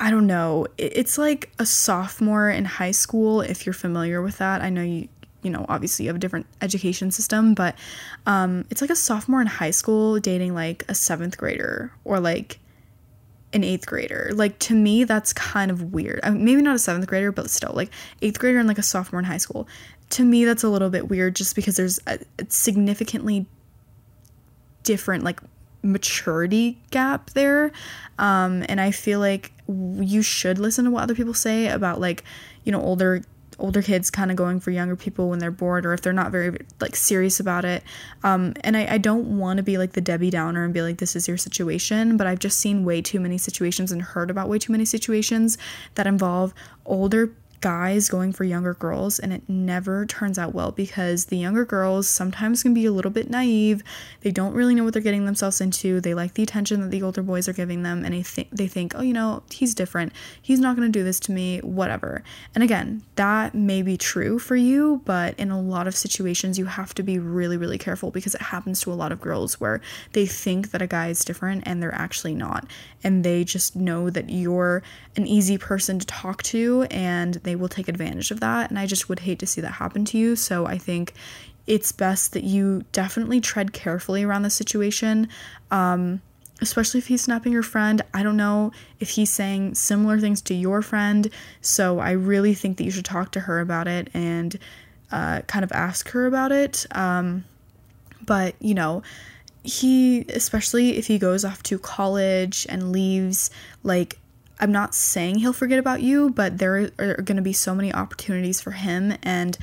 [0.00, 0.68] I don't know.
[0.78, 4.62] It's like a sophomore in high school, if you're familiar with that.
[4.62, 5.08] I know you,
[5.42, 7.76] you know, obviously you have a different education system, but
[8.26, 12.58] um, it's like a sophomore in high school dating like a seventh grader or like
[13.52, 14.30] an eighth grader.
[14.34, 16.20] Like to me, that's kind of weird.
[16.22, 18.82] I mean, maybe not a seventh grader, but still, like eighth grader and like a
[18.82, 19.68] sophomore in high school.
[20.10, 23.46] To me, that's a little bit weird just because there's a, a significantly
[24.82, 25.40] different, like
[25.82, 27.72] maturity gap there.
[28.18, 32.24] Um, and I feel like you should listen to what other people say about like,
[32.64, 33.22] you know, older
[33.58, 36.30] older kids kind of going for younger people when they're bored or if they're not
[36.30, 37.82] very like serious about it.
[38.22, 40.98] Um, and i, I don't want to be like the debbie downer and be like
[40.98, 44.48] this is your situation but i've just seen way too many situations and heard about
[44.48, 45.58] way too many situations
[45.94, 51.26] that involve older guys going for younger girls and it never turns out well because
[51.26, 53.82] the younger girls sometimes can be a little bit naive.
[54.20, 56.00] They don't really know what they're getting themselves into.
[56.00, 58.68] They like the attention that the older boys are giving them and they think they
[58.68, 60.12] think oh you know he's different.
[60.40, 62.22] He's not going to do this to me whatever.
[62.54, 66.66] And again that may be true for you but in a lot of situations you
[66.66, 69.80] have to be really really careful because it happens to a lot of girls where
[70.12, 72.66] they think that a guy is different and they're actually not.
[73.04, 74.82] And they just know that you're
[75.16, 78.70] an easy person to talk to and they will take advantage of that.
[78.70, 80.36] And I just would hate to see that happen to you.
[80.36, 81.14] So I think
[81.66, 85.28] it's best that you definitely tread carefully around the situation.
[85.70, 86.20] Um,
[86.60, 88.02] especially if he's snapping your friend.
[88.12, 91.30] I don't know if he's saying similar things to your friend.
[91.60, 94.58] So I really think that you should talk to her about it and
[95.12, 96.84] uh, kind of ask her about it.
[96.92, 97.44] Um,
[98.26, 99.02] but, you know,
[99.62, 103.50] he, especially if he goes off to college and leaves,
[103.82, 104.18] like,
[104.60, 107.92] I'm not saying he'll forget about you, but there are going to be so many
[107.92, 109.14] opportunities for him.
[109.22, 109.56] And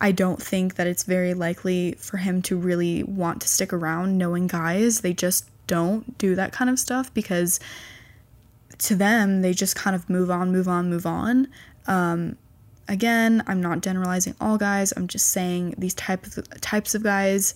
[0.00, 4.18] I don't think that it's very likely for him to really want to stick around
[4.18, 5.02] knowing guys.
[5.02, 7.60] They just don't do that kind of stuff because
[8.78, 11.48] to them, they just kind of move on, move on, move on.
[11.86, 12.36] Um,
[12.88, 14.92] again, I'm not generalizing all guys.
[14.96, 17.54] I'm just saying these types of, types of guys.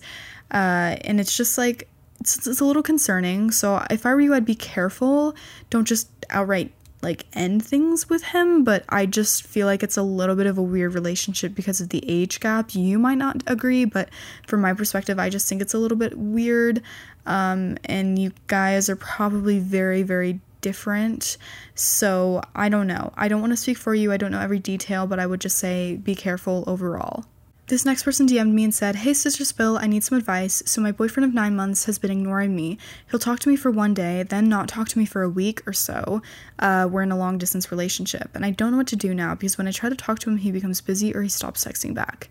[0.51, 1.89] Uh, and it's just like,
[2.21, 3.51] it's, it's a little concerning.
[3.51, 5.35] So if I were you, I'd be careful.
[5.69, 10.03] Don't just outright like end things with him, but I just feel like it's a
[10.03, 12.73] little bit of a weird relationship because of the age gap.
[12.73, 14.09] You might not agree, but
[14.47, 16.81] from my perspective, I just think it's a little bit weird.
[17.25, 21.37] Um, and you guys are probably very, very different.
[21.75, 23.13] So I don't know.
[23.15, 24.11] I don't want to speak for you.
[24.11, 27.25] I don't know every detail, but I would just say be careful overall.
[27.67, 30.61] This next person DM'd me and said, Hey, Sister Spill, I need some advice.
[30.67, 32.77] So, my boyfriend of nine months has been ignoring me.
[33.09, 35.67] He'll talk to me for one day, then not talk to me for a week
[35.67, 36.21] or so.
[36.59, 39.33] Uh, we're in a long distance relationship, and I don't know what to do now
[39.33, 41.95] because when I try to talk to him, he becomes busy or he stops texting
[41.95, 42.29] back.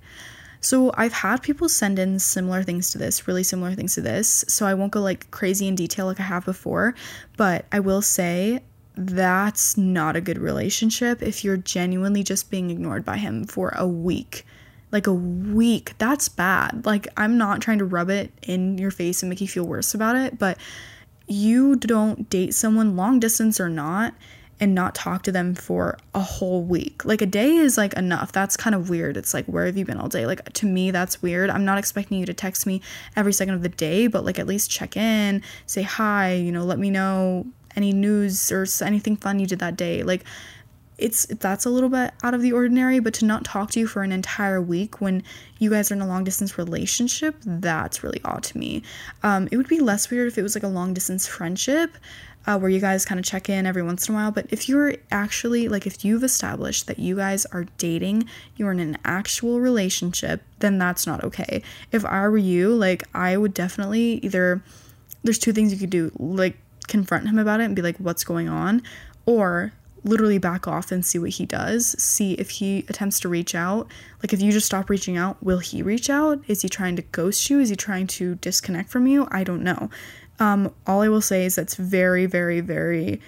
[0.61, 4.45] So, I've had people send in similar things to this, really similar things to this.
[4.47, 6.95] So, I won't go like crazy in detail like I have before,
[7.37, 8.61] but I will say
[8.95, 13.89] that's not a good relationship if you're genuinely just being ignored by him for a
[13.89, 14.47] week
[14.95, 15.93] like a week.
[15.99, 16.87] That's bad.
[16.87, 19.93] Like, I'm not trying to rub it in your face and make you feel worse
[19.93, 20.57] about it, but
[21.27, 24.15] you don't date someone, long distance or not,
[24.61, 27.05] and not talk to them for a whole week.
[27.05, 28.31] Like, a day is like enough.
[28.31, 29.17] That's kind of weird.
[29.17, 30.27] It's like, where have you been all day?
[30.27, 31.51] Like, to me, that's weird.
[31.51, 32.81] I'm not expecting you to text me
[33.17, 36.65] every second of the day, but like, at least check in, say hi, you know,
[36.65, 40.05] let me know any news or anything fun you did that day.
[40.05, 40.23] Like,
[40.97, 43.87] it's that's a little bit out of the ordinary but to not talk to you
[43.87, 45.23] for an entire week when
[45.59, 48.83] you guys are in a long distance relationship that's really odd to me.
[49.23, 51.97] Um, it would be less weird if it was like a long distance friendship
[52.47, 54.69] uh, where you guys kind of check in every once in a while but if
[54.69, 59.61] you're actually like if you've established that you guys are dating you're in an actual
[59.61, 61.63] relationship then that's not okay.
[61.91, 64.63] If i were you like i would definitely either
[65.25, 68.25] there's two things you could do like confront him about it and be like what's
[68.25, 68.83] going on?
[69.27, 69.73] Or
[70.05, 71.97] literally back off and see what he does.
[72.01, 73.91] See if he attempts to reach out.
[74.23, 76.43] Like, if you just stop reaching out, will he reach out?
[76.47, 77.59] Is he trying to ghost you?
[77.59, 79.27] Is he trying to disconnect from you?
[79.31, 79.91] I don't know.
[80.39, 83.21] Um, all I will say is that's very, very, very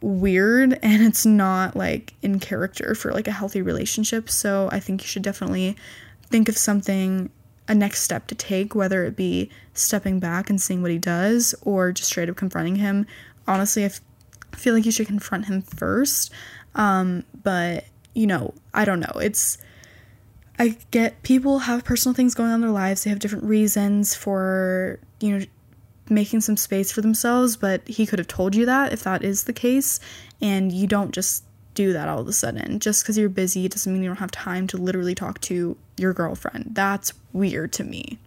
[0.00, 4.30] weird and it's not like in character for like a healthy relationship.
[4.30, 5.76] So I think you should definitely
[6.22, 7.30] think of something
[7.66, 11.54] a next step to take, whether it be stepping back and seeing what he does
[11.62, 13.06] or just straight up confronting him.
[13.46, 14.00] Honestly, if
[14.52, 16.32] Feel like you should confront him first.
[16.74, 17.84] Um, but,
[18.14, 19.12] you know, I don't know.
[19.20, 19.58] It's.
[20.60, 23.04] I get people have personal things going on in their lives.
[23.04, 25.46] They have different reasons for, you know,
[26.10, 29.44] making some space for themselves, but he could have told you that if that is
[29.44, 30.00] the case.
[30.40, 32.80] And you don't just do that all of a sudden.
[32.80, 36.12] Just because you're busy doesn't mean you don't have time to literally talk to your
[36.12, 36.70] girlfriend.
[36.72, 38.18] That's weird to me.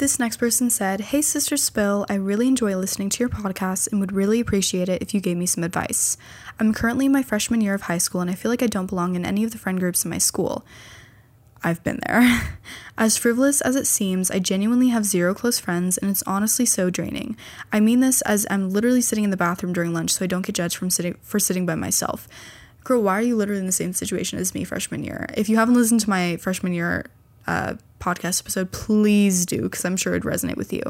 [0.00, 4.00] This next person said, Hey, Sister Spill, I really enjoy listening to your podcast and
[4.00, 6.16] would really appreciate it if you gave me some advice.
[6.58, 8.86] I'm currently in my freshman year of high school and I feel like I don't
[8.86, 10.64] belong in any of the friend groups in my school.
[11.62, 12.56] I've been there.
[12.96, 16.88] as frivolous as it seems, I genuinely have zero close friends, and it's honestly so
[16.88, 17.36] draining.
[17.70, 20.46] I mean this as I'm literally sitting in the bathroom during lunch, so I don't
[20.46, 22.26] get judged from sitting for sitting by myself.
[22.84, 25.26] Girl, why are you literally in the same situation as me freshman year?
[25.36, 27.04] If you haven't listened to my freshman year
[27.46, 30.82] uh, podcast episode, please do, because I'm sure it'd resonate with you.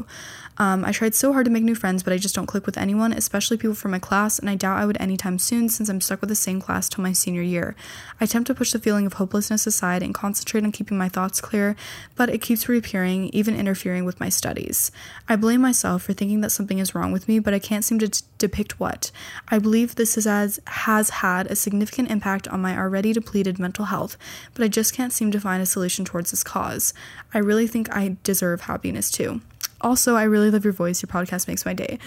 [0.57, 2.77] Um, I tried so hard to make new friends, but I just don't click with
[2.77, 6.01] anyone, especially people from my class, and I doubt I would anytime soon since I'm
[6.01, 7.75] stuck with the same class till my senior year.
[8.19, 11.41] I attempt to push the feeling of hopelessness aside and concentrate on keeping my thoughts
[11.41, 11.75] clear,
[12.15, 14.91] but it keeps reappearing, even interfering with my studies.
[15.27, 17.99] I blame myself for thinking that something is wrong with me, but I can't seem
[17.99, 19.09] to d- depict what.
[19.47, 23.85] I believe this is as has had a significant impact on my already depleted mental
[23.85, 24.17] health,
[24.53, 26.93] but I just can't seem to find a solution towards this cause.
[27.33, 29.41] I really think I deserve happiness too.
[29.81, 31.01] Also, I really love your voice.
[31.01, 31.97] Your podcast makes my day.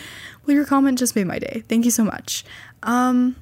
[0.44, 1.64] Well, your comment just made my day.
[1.68, 2.44] Thank you so much.
[2.82, 3.36] Um,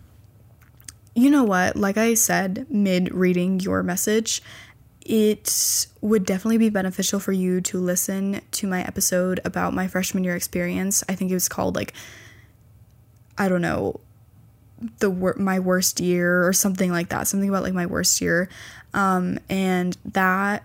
[1.15, 1.77] you know what?
[1.77, 4.43] Like I said mid reading your message,
[5.05, 10.25] it would definitely be beneficial for you to listen to my episode about my freshman
[10.25, 11.05] year experience.
[11.09, 11.93] I think it was called like
[13.39, 14.01] I don't know,
[14.99, 17.27] the wor- my worst year or something like that.
[17.27, 18.49] Something about like my worst year.
[18.95, 20.65] Um, and that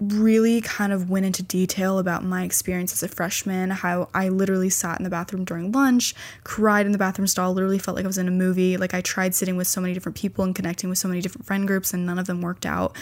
[0.00, 4.70] really kind of went into detail about my experience as a freshman, how I literally
[4.70, 8.08] sat in the bathroom during lunch, cried in the bathroom stall, literally felt like I
[8.08, 8.76] was in a movie.
[8.76, 11.46] Like I tried sitting with so many different people and connecting with so many different
[11.46, 12.96] friend groups, and none of them worked out.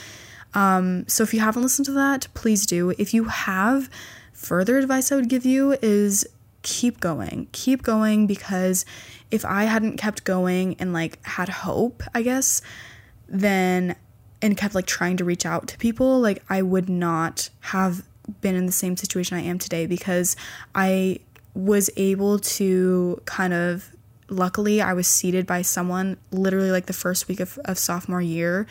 [0.54, 2.90] Um, so if you haven't listened to that, please do.
[2.98, 3.88] If you have,
[4.32, 6.26] further advice I would give you is
[6.62, 7.48] keep going.
[7.52, 8.84] Keep going because
[9.30, 12.60] if I hadn't kept going and like had hope, I guess,
[13.28, 13.94] then
[14.40, 18.02] and kept like trying to reach out to people, like I would not have
[18.40, 20.36] been in the same situation I am today because
[20.74, 21.20] I
[21.54, 23.90] was able to kind of
[24.28, 28.66] luckily I was seated by someone literally like the first week of, of sophomore year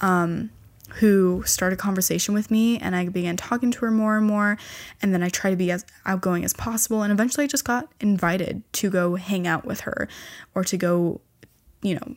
[0.00, 0.50] um,
[0.94, 4.56] who started conversation with me and I began talking to her more and more
[5.02, 7.88] and then I tried to be as outgoing as possible and eventually I just got
[8.00, 10.08] invited to go hang out with her
[10.54, 11.20] or to go
[11.82, 12.16] you know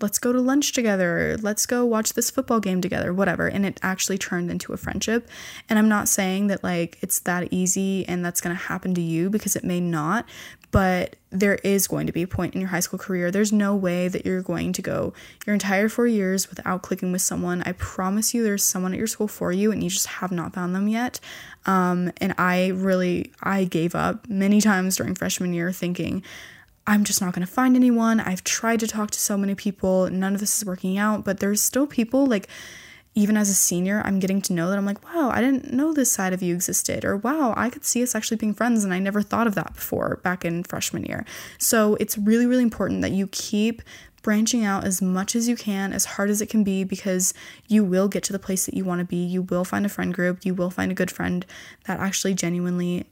[0.00, 3.46] let's go to lunch together, let's go watch this football game together, whatever.
[3.46, 5.28] And it actually turned into a friendship.
[5.68, 9.00] And I'm not saying that like it's that easy and that's going to happen to
[9.00, 10.26] you because it may not,
[10.70, 13.30] but there is going to be a point in your high school career.
[13.30, 15.12] There's no way that you're going to go
[15.46, 17.62] your entire four years without clicking with someone.
[17.62, 20.54] I promise you, there's someone at your school for you, and you just have not
[20.54, 21.20] found them yet.
[21.66, 26.22] Um, and I really, I gave up many times during freshman year thinking,
[26.90, 28.18] I'm just not going to find anyone.
[28.18, 30.10] I've tried to talk to so many people.
[30.10, 32.48] None of this is working out, but there's still people like
[33.14, 35.92] even as a senior, I'm getting to know that I'm like, wow, I didn't know
[35.92, 37.04] this side of you existed.
[37.04, 39.74] Or wow, I could see us actually being friends and I never thought of that
[39.74, 41.24] before back in freshman year.
[41.58, 43.82] So it's really, really important that you keep
[44.22, 47.34] branching out as much as you can, as hard as it can be, because
[47.68, 49.16] you will get to the place that you want to be.
[49.16, 51.46] You will find a friend group, you will find a good friend
[51.86, 53.06] that actually genuinely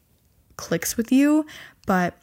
[0.56, 1.46] clicks with you.
[1.86, 2.18] But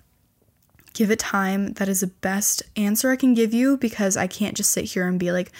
[0.95, 1.73] give it time.
[1.73, 5.07] That is the best answer I can give you because I can't just sit here
[5.07, 5.51] and be like,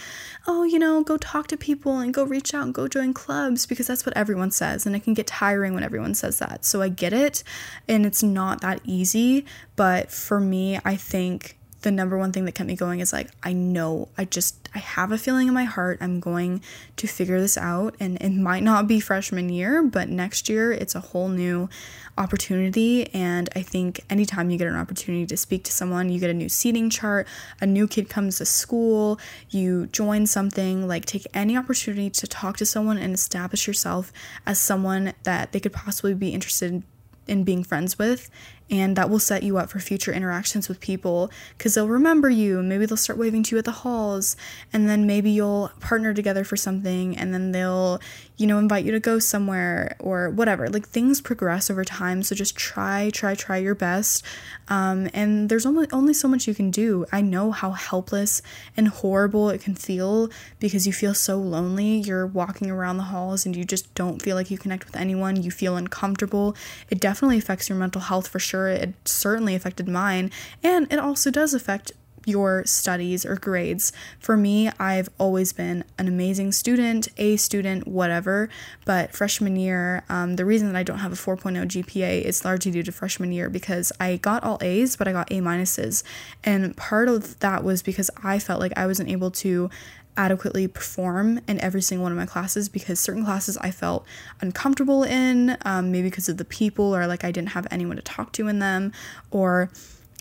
[0.47, 3.67] oh, you know, go talk to people and go reach out and go join clubs
[3.67, 4.85] because that's what everyone says.
[4.85, 6.65] And it can get tiring when everyone says that.
[6.65, 7.43] So I get it.
[7.87, 9.45] And it's not that easy.
[9.75, 13.29] But for me, I think the number one thing that kept me going is like
[13.43, 16.63] I know I just I have a feeling in my heart I'm going
[16.97, 20.95] to figure this out and it might not be freshman year but next year it's
[20.95, 21.69] a whole new
[22.17, 26.31] opportunity and I think anytime you get an opportunity to speak to someone you get
[26.31, 27.27] a new seating chart
[27.61, 29.19] a new kid comes to school
[29.51, 34.11] you join something like take any opportunity to talk to someone and establish yourself
[34.47, 36.83] as someone that they could possibly be interested in
[37.27, 38.29] in being friends with
[38.69, 42.63] and that will set you up for future interactions with people because they'll remember you.
[42.63, 44.35] Maybe they'll start waving to you at the halls
[44.73, 47.99] and then maybe you'll partner together for something and then they'll
[48.37, 50.67] you know invite you to go somewhere or whatever.
[50.67, 54.25] Like things progress over time so just try try try your best.
[54.67, 57.05] Um, and there's only only so much you can do.
[57.11, 58.41] I know how helpless
[58.75, 60.29] and horrible it can feel
[60.59, 61.97] because you feel so lonely.
[61.99, 65.43] You're walking around the halls and you just don't feel like you connect with anyone.
[65.43, 66.55] You feel uncomfortable.
[66.89, 70.31] It definitely affects your mental health for sure sure it certainly affected mine.
[70.63, 71.91] And it also does affect
[72.27, 73.93] your studies or grades.
[74.19, 78.49] For me, I've always been an amazing student, A student, whatever.
[78.83, 82.71] But freshman year, um, the reason that I don't have a 4.0 GPA is largely
[82.71, 86.03] due to freshman year because I got all A's, but I got A minuses.
[86.43, 89.69] And part of that was because I felt like I wasn't able to
[90.17, 94.05] adequately perform in every single one of my classes because certain classes I felt
[94.41, 98.01] uncomfortable in, um, maybe because of the people or like I didn't have anyone to
[98.01, 98.93] talk to in them,
[99.31, 99.69] or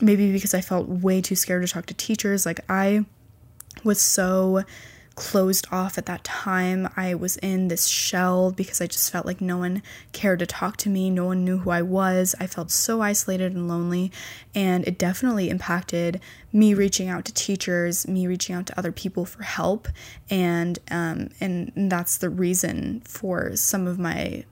[0.01, 2.45] maybe because I felt way too scared to talk to teachers.
[2.45, 3.05] Like, I
[3.83, 4.65] was so
[5.15, 6.89] closed off at that time.
[6.97, 10.77] I was in this shell because I just felt like no one cared to talk
[10.79, 12.35] to me, no one knew who I was.
[12.41, 14.11] I felt so isolated and lonely,
[14.55, 16.21] and it definitely impacted
[16.53, 19.89] me reaching out to teachers, me reaching out to other people for help,
[20.31, 24.45] and um, and that's the reason for some of my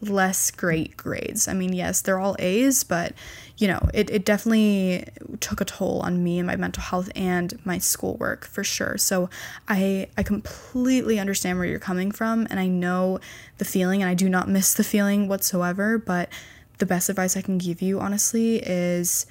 [0.00, 1.46] less great grades.
[1.46, 3.12] I mean, yes, they're all A's, but
[3.58, 5.04] you know, it, it definitely
[5.40, 8.96] took a toll on me and my mental health and my schoolwork for sure.
[8.96, 9.28] So
[9.68, 13.20] I I completely understand where you're coming from and I know
[13.58, 16.30] the feeling and I do not miss the feeling whatsoever, but
[16.78, 19.26] the best advice I can give you honestly is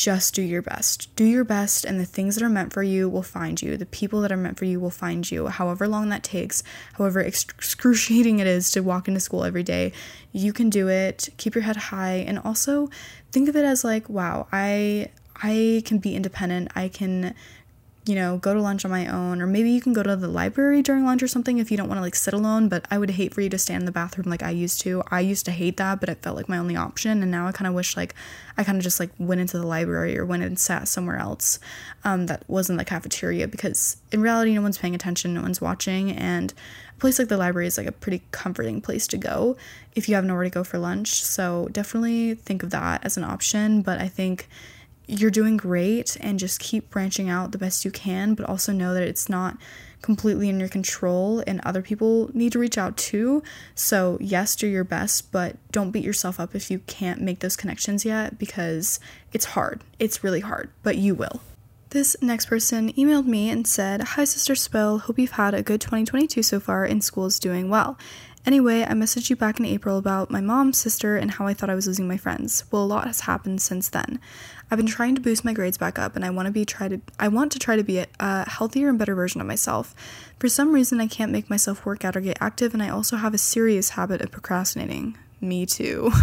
[0.00, 1.14] just do your best.
[1.14, 3.76] Do your best, and the things that are meant for you will find you.
[3.76, 5.48] The people that are meant for you will find you.
[5.48, 6.62] However long that takes,
[6.94, 9.92] however excruciating it is to walk into school every day,
[10.32, 11.28] you can do it.
[11.36, 12.88] Keep your head high, and also
[13.30, 16.72] think of it as like, wow, I I can be independent.
[16.74, 17.34] I can
[18.06, 20.26] you know, go to lunch on my own, or maybe you can go to the
[20.26, 22.68] library during lunch or something if you don't want to like sit alone.
[22.68, 25.02] But I would hate for you to stand in the bathroom like I used to.
[25.10, 27.22] I used to hate that, but it felt like my only option.
[27.22, 28.14] And now I kind of wish like
[28.56, 31.60] I kind of just like went into the library or went and sat somewhere else
[32.02, 36.10] um, that wasn't the cafeteria because in reality, no one's paying attention, no one's watching.
[36.10, 36.54] And
[36.96, 39.58] a place like the library is like a pretty comforting place to go
[39.94, 41.22] if you have nowhere to go for lunch.
[41.22, 43.82] So definitely think of that as an option.
[43.82, 44.48] But I think
[45.10, 48.94] you're doing great and just keep branching out the best you can, but also know
[48.94, 49.56] that it's not
[50.02, 53.42] completely in your control and other people need to reach out too.
[53.74, 57.56] So, yes, do your best, but don't beat yourself up if you can't make those
[57.56, 59.00] connections yet because
[59.32, 59.82] it's hard.
[59.98, 61.40] It's really hard, but you will.
[61.90, 64.98] This next person emailed me and said, Hi, Sister Spill.
[64.98, 67.98] Hope you've had a good 2022 so far and school is doing well.
[68.46, 71.68] Anyway, I messaged you back in April about my mom's sister and how I thought
[71.68, 72.64] I was losing my friends.
[72.70, 74.18] Well, a lot has happened since then.
[74.70, 76.88] I've been trying to boost my grades back up and I want to be try
[76.88, 79.94] to I want to try to be a, a healthier and better version of myself.
[80.38, 83.16] For some reason I can't make myself work out or get active and I also
[83.16, 85.18] have a serious habit of procrastinating.
[85.40, 86.12] Me too.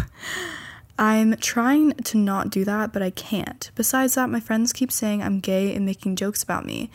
[1.00, 3.70] I'm trying to not do that, but I can't.
[3.76, 6.90] Besides that, my friends keep saying I'm gay and making jokes about me.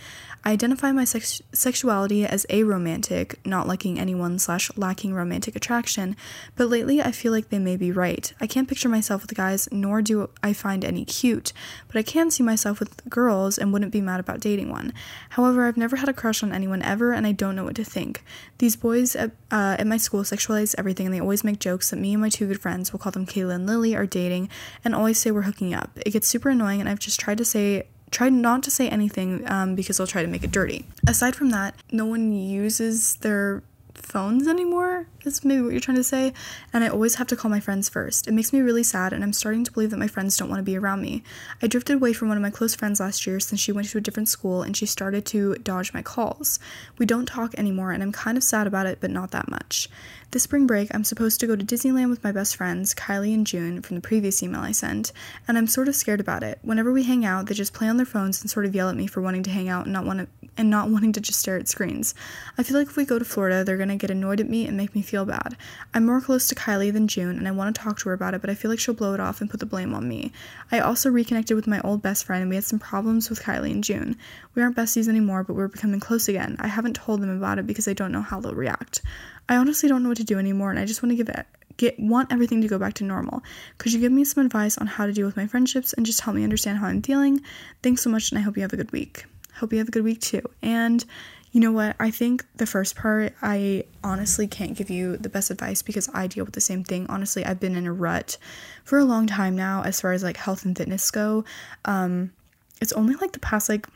[0.45, 6.17] I identify my sex- sexuality as aromantic, not liking anyone slash lacking romantic attraction,
[6.57, 8.33] but lately I feel like they may be right.
[8.41, 11.53] I can't picture myself with guys, nor do I find any cute,
[11.87, 14.93] but I can see myself with girls and wouldn't be mad about dating one.
[15.31, 17.85] However, I've never had a crush on anyone ever, and I don't know what to
[17.85, 18.25] think.
[18.59, 21.97] These boys at, uh, at my school sexualize everything, and they always make jokes that
[21.97, 24.49] me and my two good friends, we'll call them Kayla and Lily, are dating,
[24.85, 25.91] and always say we're hooking up.
[26.05, 29.43] It gets super annoying, and I've just tried to say try not to say anything
[29.51, 30.85] um, because they'll try to make it dirty.
[31.09, 33.63] Aside from that, no one uses their
[34.03, 36.33] phones anymore, is maybe what you're trying to say.
[36.73, 38.27] And I always have to call my friends first.
[38.27, 40.59] It makes me really sad, and I'm starting to believe that my friends don't want
[40.59, 41.23] to be around me.
[41.63, 43.99] I drifted away from one of my close friends last year since she went to
[43.99, 46.59] a different school and she started to dodge my calls.
[46.99, 49.89] We don't talk anymore, and I'm kind of sad about it, but not that much.
[50.33, 53.47] This spring break, I'm supposed to go to Disneyland with my best friends, Kylie and
[53.47, 55.13] June, from the previous email I sent,
[55.47, 56.59] and I'm sort of scared about it.
[56.63, 58.97] Whenever we hang out, they just play on their phones and sort of yell at
[58.97, 60.27] me for wanting to hang out and not want to
[60.57, 62.15] and not wanting to just stare at screens.
[62.59, 64.77] I feel like if we go to Florida, they're gonna get annoyed at me and
[64.77, 65.57] make me feel bad.
[65.93, 68.35] I'm more close to Kylie than June, and I want to talk to her about
[68.35, 70.33] it, but I feel like she'll blow it off and put the blame on me.
[70.71, 73.71] I also reconnected with my old best friend, and we had some problems with Kylie
[73.71, 74.17] and June.
[74.55, 76.57] We aren't besties anymore, but we're becoming close again.
[76.59, 79.03] I haven't told them about it because I don't know how they'll react.
[79.49, 81.47] I honestly don't know what to do anymore, and I just want to give it
[81.79, 83.43] get want everything to go back to normal.
[83.79, 86.21] Could you give me some advice on how to deal with my friendships and just
[86.21, 87.41] help me understand how I'm feeling?
[87.83, 89.25] Thanks so much, and I hope you have a good week.
[89.55, 90.43] Hope you have a good week too.
[90.63, 91.05] And
[91.53, 91.97] you know what?
[92.01, 96.27] I think the first part, I honestly can't give you the best advice because I
[96.27, 97.07] deal with the same thing.
[97.09, 98.39] Honestly, I've been in a rut
[98.85, 101.45] for a long time now as far as like health and fitness go.
[101.85, 102.33] Um,
[102.81, 103.87] it's only like the past like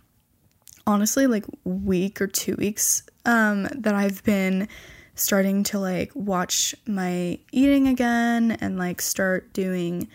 [0.87, 4.69] honestly like week or two weeks um that I've been
[5.17, 10.07] starting to like watch my eating again and like start doing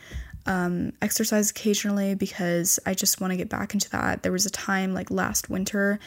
[0.46, 4.24] um, exercise occasionally because I just want to get back into that.
[4.24, 6.00] There was a time like last winter,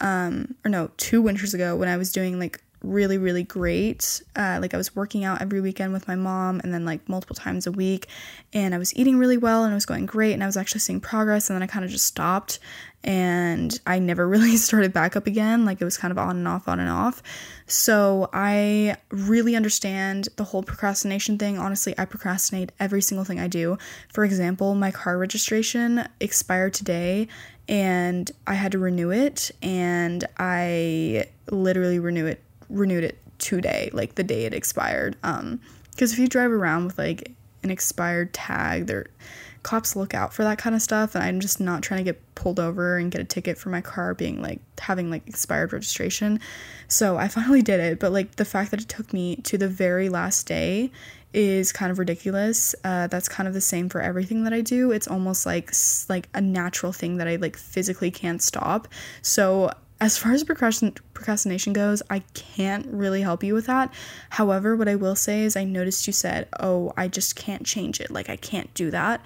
[0.00, 4.22] um, or no, two winters ago when I was doing like really, really great.
[4.34, 7.36] Uh, like I was working out every weekend with my mom and then like multiple
[7.36, 8.06] times a week.
[8.52, 10.32] And I was eating really well and it was going great.
[10.32, 11.50] And I was actually seeing progress.
[11.50, 12.58] And then I kind of just stopped
[13.02, 15.64] and I never really started back up again.
[15.64, 17.22] Like it was kind of on and off, on and off.
[17.66, 21.58] So I really understand the whole procrastination thing.
[21.58, 23.78] Honestly, I procrastinate every single thing I do.
[24.12, 27.28] For example, my car registration expired today
[27.68, 34.14] and I had to renew it and I literally renew it renewed it today, like
[34.14, 35.16] the day it expired.
[35.22, 35.60] Um
[35.90, 39.06] because if you drive around with like an expired tag, there
[39.66, 42.34] cops look out for that kind of stuff and I'm just not trying to get
[42.36, 46.38] pulled over and get a ticket for my car being like having like expired registration.
[46.86, 49.68] So I finally did it, but like the fact that it took me to the
[49.68, 50.92] very last day
[51.32, 52.76] is kind of ridiculous.
[52.84, 54.92] Uh, that's kind of the same for everything that I do.
[54.92, 55.72] It's almost like
[56.08, 58.86] like a natural thing that I like physically can't stop.
[59.20, 63.92] So as far as procrastination goes, I can't really help you with that.
[64.30, 68.00] However, what I will say is I noticed you said, "Oh, I just can't change
[68.00, 68.10] it.
[68.10, 69.24] Like I can't do that."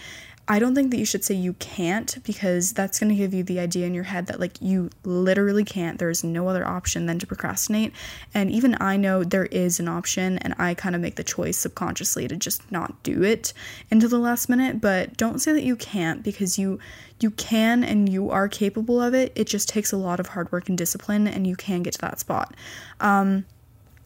[0.50, 3.44] I don't think that you should say you can't because that's going to give you
[3.44, 6.00] the idea in your head that like you literally can't.
[6.00, 7.92] There's no other option than to procrastinate.
[8.34, 11.56] And even I know there is an option and I kind of make the choice
[11.56, 13.52] subconsciously to just not do it
[13.92, 16.80] until the last minute, but don't say that you can't because you
[17.20, 19.30] you can and you are capable of it.
[19.36, 22.00] It just takes a lot of hard work and discipline and you can get to
[22.00, 22.56] that spot.
[22.98, 23.44] Um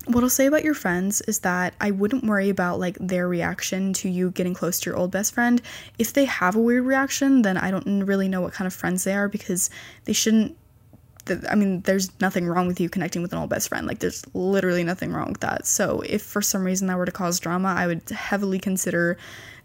[0.06, 3.92] what I'll say about your friends is that I wouldn't worry about like their reaction
[3.94, 5.62] to you getting close to your old best friend.
[5.98, 9.04] If they have a weird reaction, then I don't really know what kind of friends
[9.04, 9.70] they are because
[10.04, 10.56] they shouldn't.
[11.48, 13.86] I mean, there's nothing wrong with you connecting with an old best friend.
[13.86, 15.66] Like, there's literally nothing wrong with that.
[15.66, 19.16] So, if for some reason that were to cause drama, I would heavily consider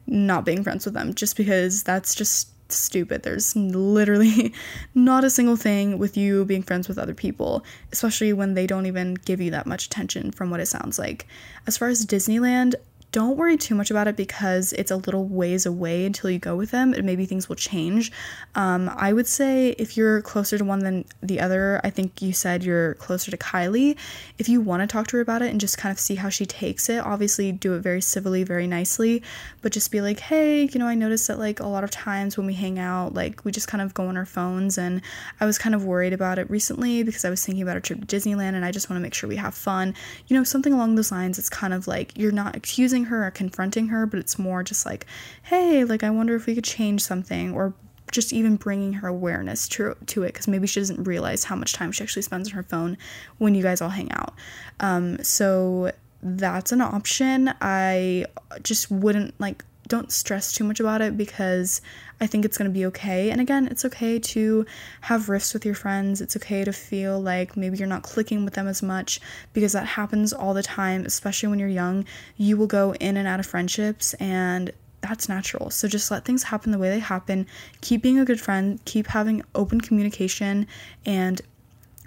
[0.07, 3.23] not being friends with them just because that's just stupid.
[3.23, 4.53] There's literally
[4.95, 8.85] not a single thing with you being friends with other people, especially when they don't
[8.85, 11.27] even give you that much attention from what it sounds like.
[11.67, 12.75] As far as Disneyland,
[13.11, 16.55] don't worry too much about it because it's a little ways away until you go
[16.55, 18.11] with them and maybe things will change.
[18.53, 22.33] Um, I would say if you're closer to one than the other, I think you
[22.33, 23.97] said you're closer to Kylie.
[24.37, 26.29] If you want to talk to her about it and just kind of see how
[26.29, 29.23] she takes it, obviously do it very civilly, very nicely,
[29.63, 32.37] but just be like, hey, you know, I noticed that like a lot of times
[32.37, 35.01] when we hang out, like we just kind of go on our phones and
[35.39, 38.05] I was kind of worried about it recently because I was thinking about a trip
[38.05, 39.95] to Disneyland and I just want to make sure we have fun.
[40.27, 41.39] You know, something along those lines.
[41.39, 44.85] It's kind of like you're not accusing her or confronting her, but it's more just
[44.85, 45.05] like,
[45.43, 47.73] hey, like I wonder if we could change something or
[48.11, 51.73] just even bringing her awareness to, to it because maybe she doesn't realize how much
[51.73, 52.97] time she actually spends on her phone
[53.37, 54.33] when you guys all hang out.
[54.79, 55.91] Um, so
[56.21, 57.53] that's an option.
[57.61, 58.25] I
[58.63, 61.81] just wouldn't like don't stress too much about it because
[62.21, 63.31] I think it's going to be okay.
[63.31, 64.65] And again, it's okay to
[65.01, 66.21] have rifts with your friends.
[66.21, 69.19] It's okay to feel like maybe you're not clicking with them as much
[69.51, 72.05] because that happens all the time, especially when you're young.
[72.37, 74.71] You will go in and out of friendships and
[75.01, 75.69] that's natural.
[75.71, 77.47] So just let things happen the way they happen.
[77.81, 80.67] Keep being a good friend, keep having open communication
[81.05, 81.41] and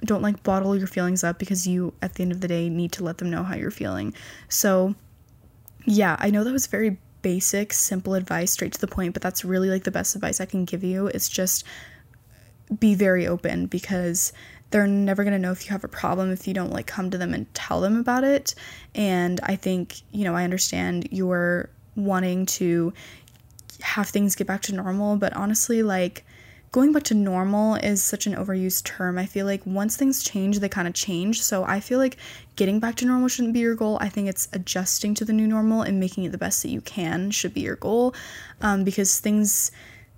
[0.04, 2.92] don't like bottle your feelings up because you at the end of the day need
[2.92, 4.14] to let them know how you're feeling.
[4.48, 4.94] So
[5.84, 9.44] yeah, I know that was very basic, simple advice, straight to the point, but that's
[9.44, 11.06] really like the best advice I can give you.
[11.06, 11.64] It's just
[12.78, 14.32] be very open because
[14.70, 17.10] they're never going to know if you have a problem if you don't like come
[17.10, 18.54] to them and tell them about it.
[18.94, 22.92] And I think, you know, I understand you're wanting to
[23.80, 26.24] have things get back to normal, but honestly, like,
[26.72, 29.18] going back to normal is such an overused term.
[29.18, 31.42] I feel like once things change, they kind of change.
[31.42, 32.16] So I feel like
[32.56, 33.98] getting back to normal shouldn't be your goal.
[34.00, 36.80] I think it's adjusting to the new normal and making it the best that you
[36.80, 38.14] can should be your goal
[38.62, 39.70] um, because things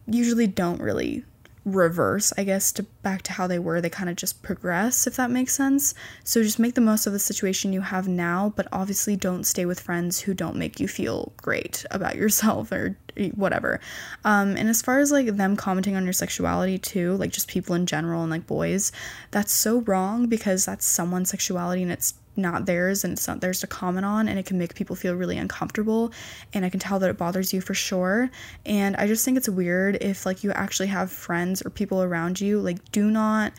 [0.07, 1.25] usually don't really
[1.65, 3.81] reverse, I guess, to back to how they were.
[3.81, 5.95] They kind of just progress, if that makes sense.
[6.23, 9.65] So just make the most of the situation you have now, but obviously don't stay
[9.65, 12.97] with friends who don't make you feel great about yourself or
[13.35, 13.81] whatever.
[14.25, 17.75] Um, and as far as like them commenting on your sexuality too, like just people
[17.75, 18.93] in general and like boys,
[19.31, 23.61] that's so wrong because that's someone's sexuality and it's not theirs and it's not theirs
[23.61, 26.13] to comment on and it can make people feel really uncomfortable
[26.53, 28.31] and I can tell that it bothers you for sure.
[28.67, 32.41] And I just think it's weird if like you actually have friends or people around
[32.41, 33.53] you like do not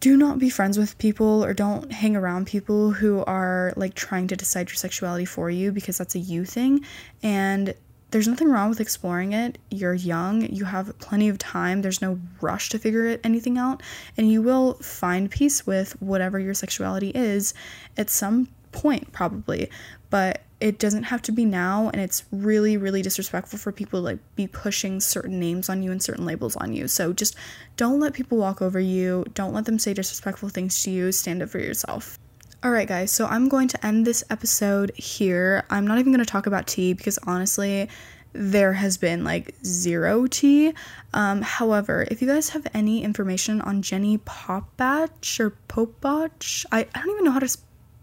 [0.00, 4.26] do not be friends with people or don't hang around people who are like trying
[4.28, 6.84] to decide your sexuality for you because that's a you thing.
[7.22, 7.74] And
[8.10, 9.58] there's nothing wrong with exploring it.
[9.70, 13.82] You're young, you have plenty of time, there's no rush to figure it, anything out,
[14.16, 17.54] and you will find peace with whatever your sexuality is
[17.96, 19.70] at some point, probably.
[20.10, 24.04] But it doesn't have to be now, and it's really, really disrespectful for people to
[24.04, 26.86] like be pushing certain names on you and certain labels on you.
[26.86, 27.34] So just
[27.76, 31.42] don't let people walk over you, don't let them say disrespectful things to you, stand
[31.42, 32.18] up for yourself.
[32.62, 35.64] All right, guys, so I'm going to end this episode here.
[35.70, 37.88] I'm not even going to talk about tea because honestly,
[38.34, 40.74] there has been like zero tea.
[41.14, 47.00] Um, however, if you guys have any information on Jenny Popbach or Popbach, I, I
[47.00, 47.56] don't even know how to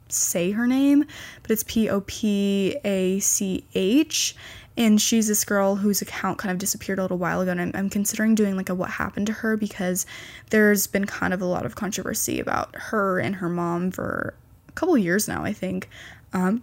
[0.10, 1.06] say her name,
[1.44, 4.36] but it's P O P A C H.
[4.76, 7.72] And she's this girl whose account kind of disappeared a little while ago, and I'm,
[7.76, 10.08] I'm considering doing like a what happened to her because
[10.50, 14.34] there's been kind of a lot of controversy about her and her mom for
[14.78, 15.90] couple years now, I think.
[16.34, 16.62] Um,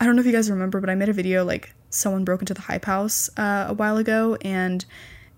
[0.00, 2.42] I don't know if you guys remember, but I made a video like someone broke
[2.42, 4.84] into the hype house uh, a while ago, and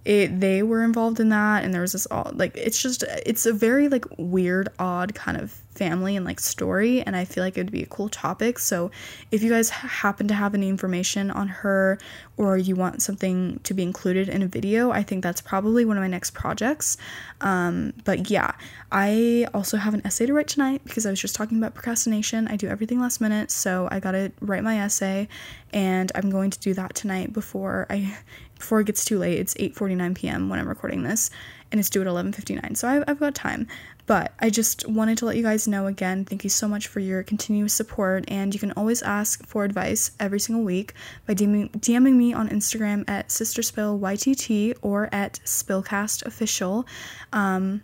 [0.05, 3.47] it they were involved in that, and there was this all like it's just it's
[3.47, 7.57] a very like weird, odd kind of family and like story and I feel like
[7.57, 8.59] it would be a cool topic.
[8.59, 8.91] So
[9.31, 11.99] if you guys happen to have any information on her
[12.37, 15.97] or you want something to be included in a video, I think that's probably one
[15.97, 16.97] of my next projects.
[17.41, 18.53] Um, but yeah,
[18.91, 22.49] I also have an essay to write tonight because I was just talking about procrastination.
[22.49, 25.29] I do everything last minute, so I got to write my essay
[25.73, 28.17] and I'm going to do that tonight before I
[28.59, 29.39] before it gets too late.
[29.39, 30.49] It's 8:49 p.m.
[30.49, 31.31] when I'm recording this
[31.71, 32.77] and it's due at 11:59.
[32.77, 33.67] So I've, I've got time.
[34.07, 36.99] But I just wanted to let you guys know again, thank you so much for
[36.99, 38.25] your continuous support.
[38.27, 40.95] And you can always ask for advice every single week
[41.27, 46.87] by DMing, DMing me on Instagram at SisterSpillYTT or at SpillCastOfficial.
[47.35, 47.83] Um,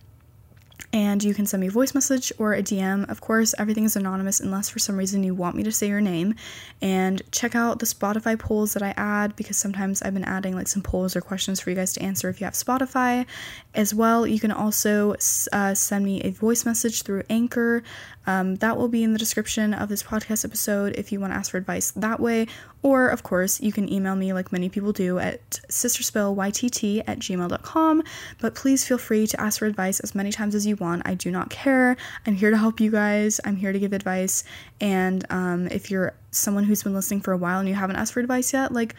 [0.93, 3.09] and you can send me a voice message or a DM.
[3.11, 6.01] Of course, everything is anonymous unless for some reason you want me to say your
[6.01, 6.37] name.
[6.81, 10.69] And check out the Spotify polls that I add because sometimes I've been adding like
[10.69, 13.27] some polls or questions for you guys to answer if you have Spotify.
[13.75, 15.17] As well, you can also
[15.53, 17.83] uh, send me a voice message through Anchor.
[18.27, 21.37] Um, that will be in the description of this podcast episode if you want to
[21.37, 22.47] ask for advice that way.
[22.83, 28.03] Or, of course, you can email me like many people do at sisterspillytt at gmail.com.
[28.41, 31.03] But please feel free to ask for advice as many times as you want.
[31.07, 31.97] I do not care.
[32.27, 34.45] I'm here to help you guys, I'm here to give advice.
[34.81, 38.13] And um, if you're someone who's been listening for a while and you haven't asked
[38.13, 38.95] for advice yet, like,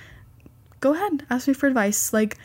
[0.80, 2.14] go ahead, ask me for advice.
[2.14, 2.38] Like,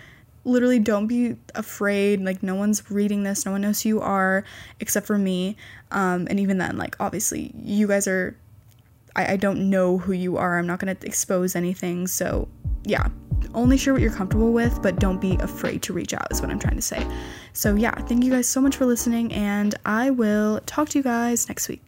[0.44, 4.44] literally don't be afraid like no one's reading this no one knows who you are
[4.80, 5.56] except for me.
[5.90, 8.36] Um, and even then like obviously you guys are
[9.16, 10.58] I, I don't know who you are.
[10.58, 12.06] I'm not going to expose anything.
[12.06, 12.48] So
[12.84, 13.08] yeah
[13.54, 16.50] only share what you're comfortable with but don't be afraid to reach out is what
[16.50, 17.04] i'm trying to say.
[17.52, 21.02] So yeah thank you guys so much for listening and i will talk to you
[21.02, 21.82] guys next week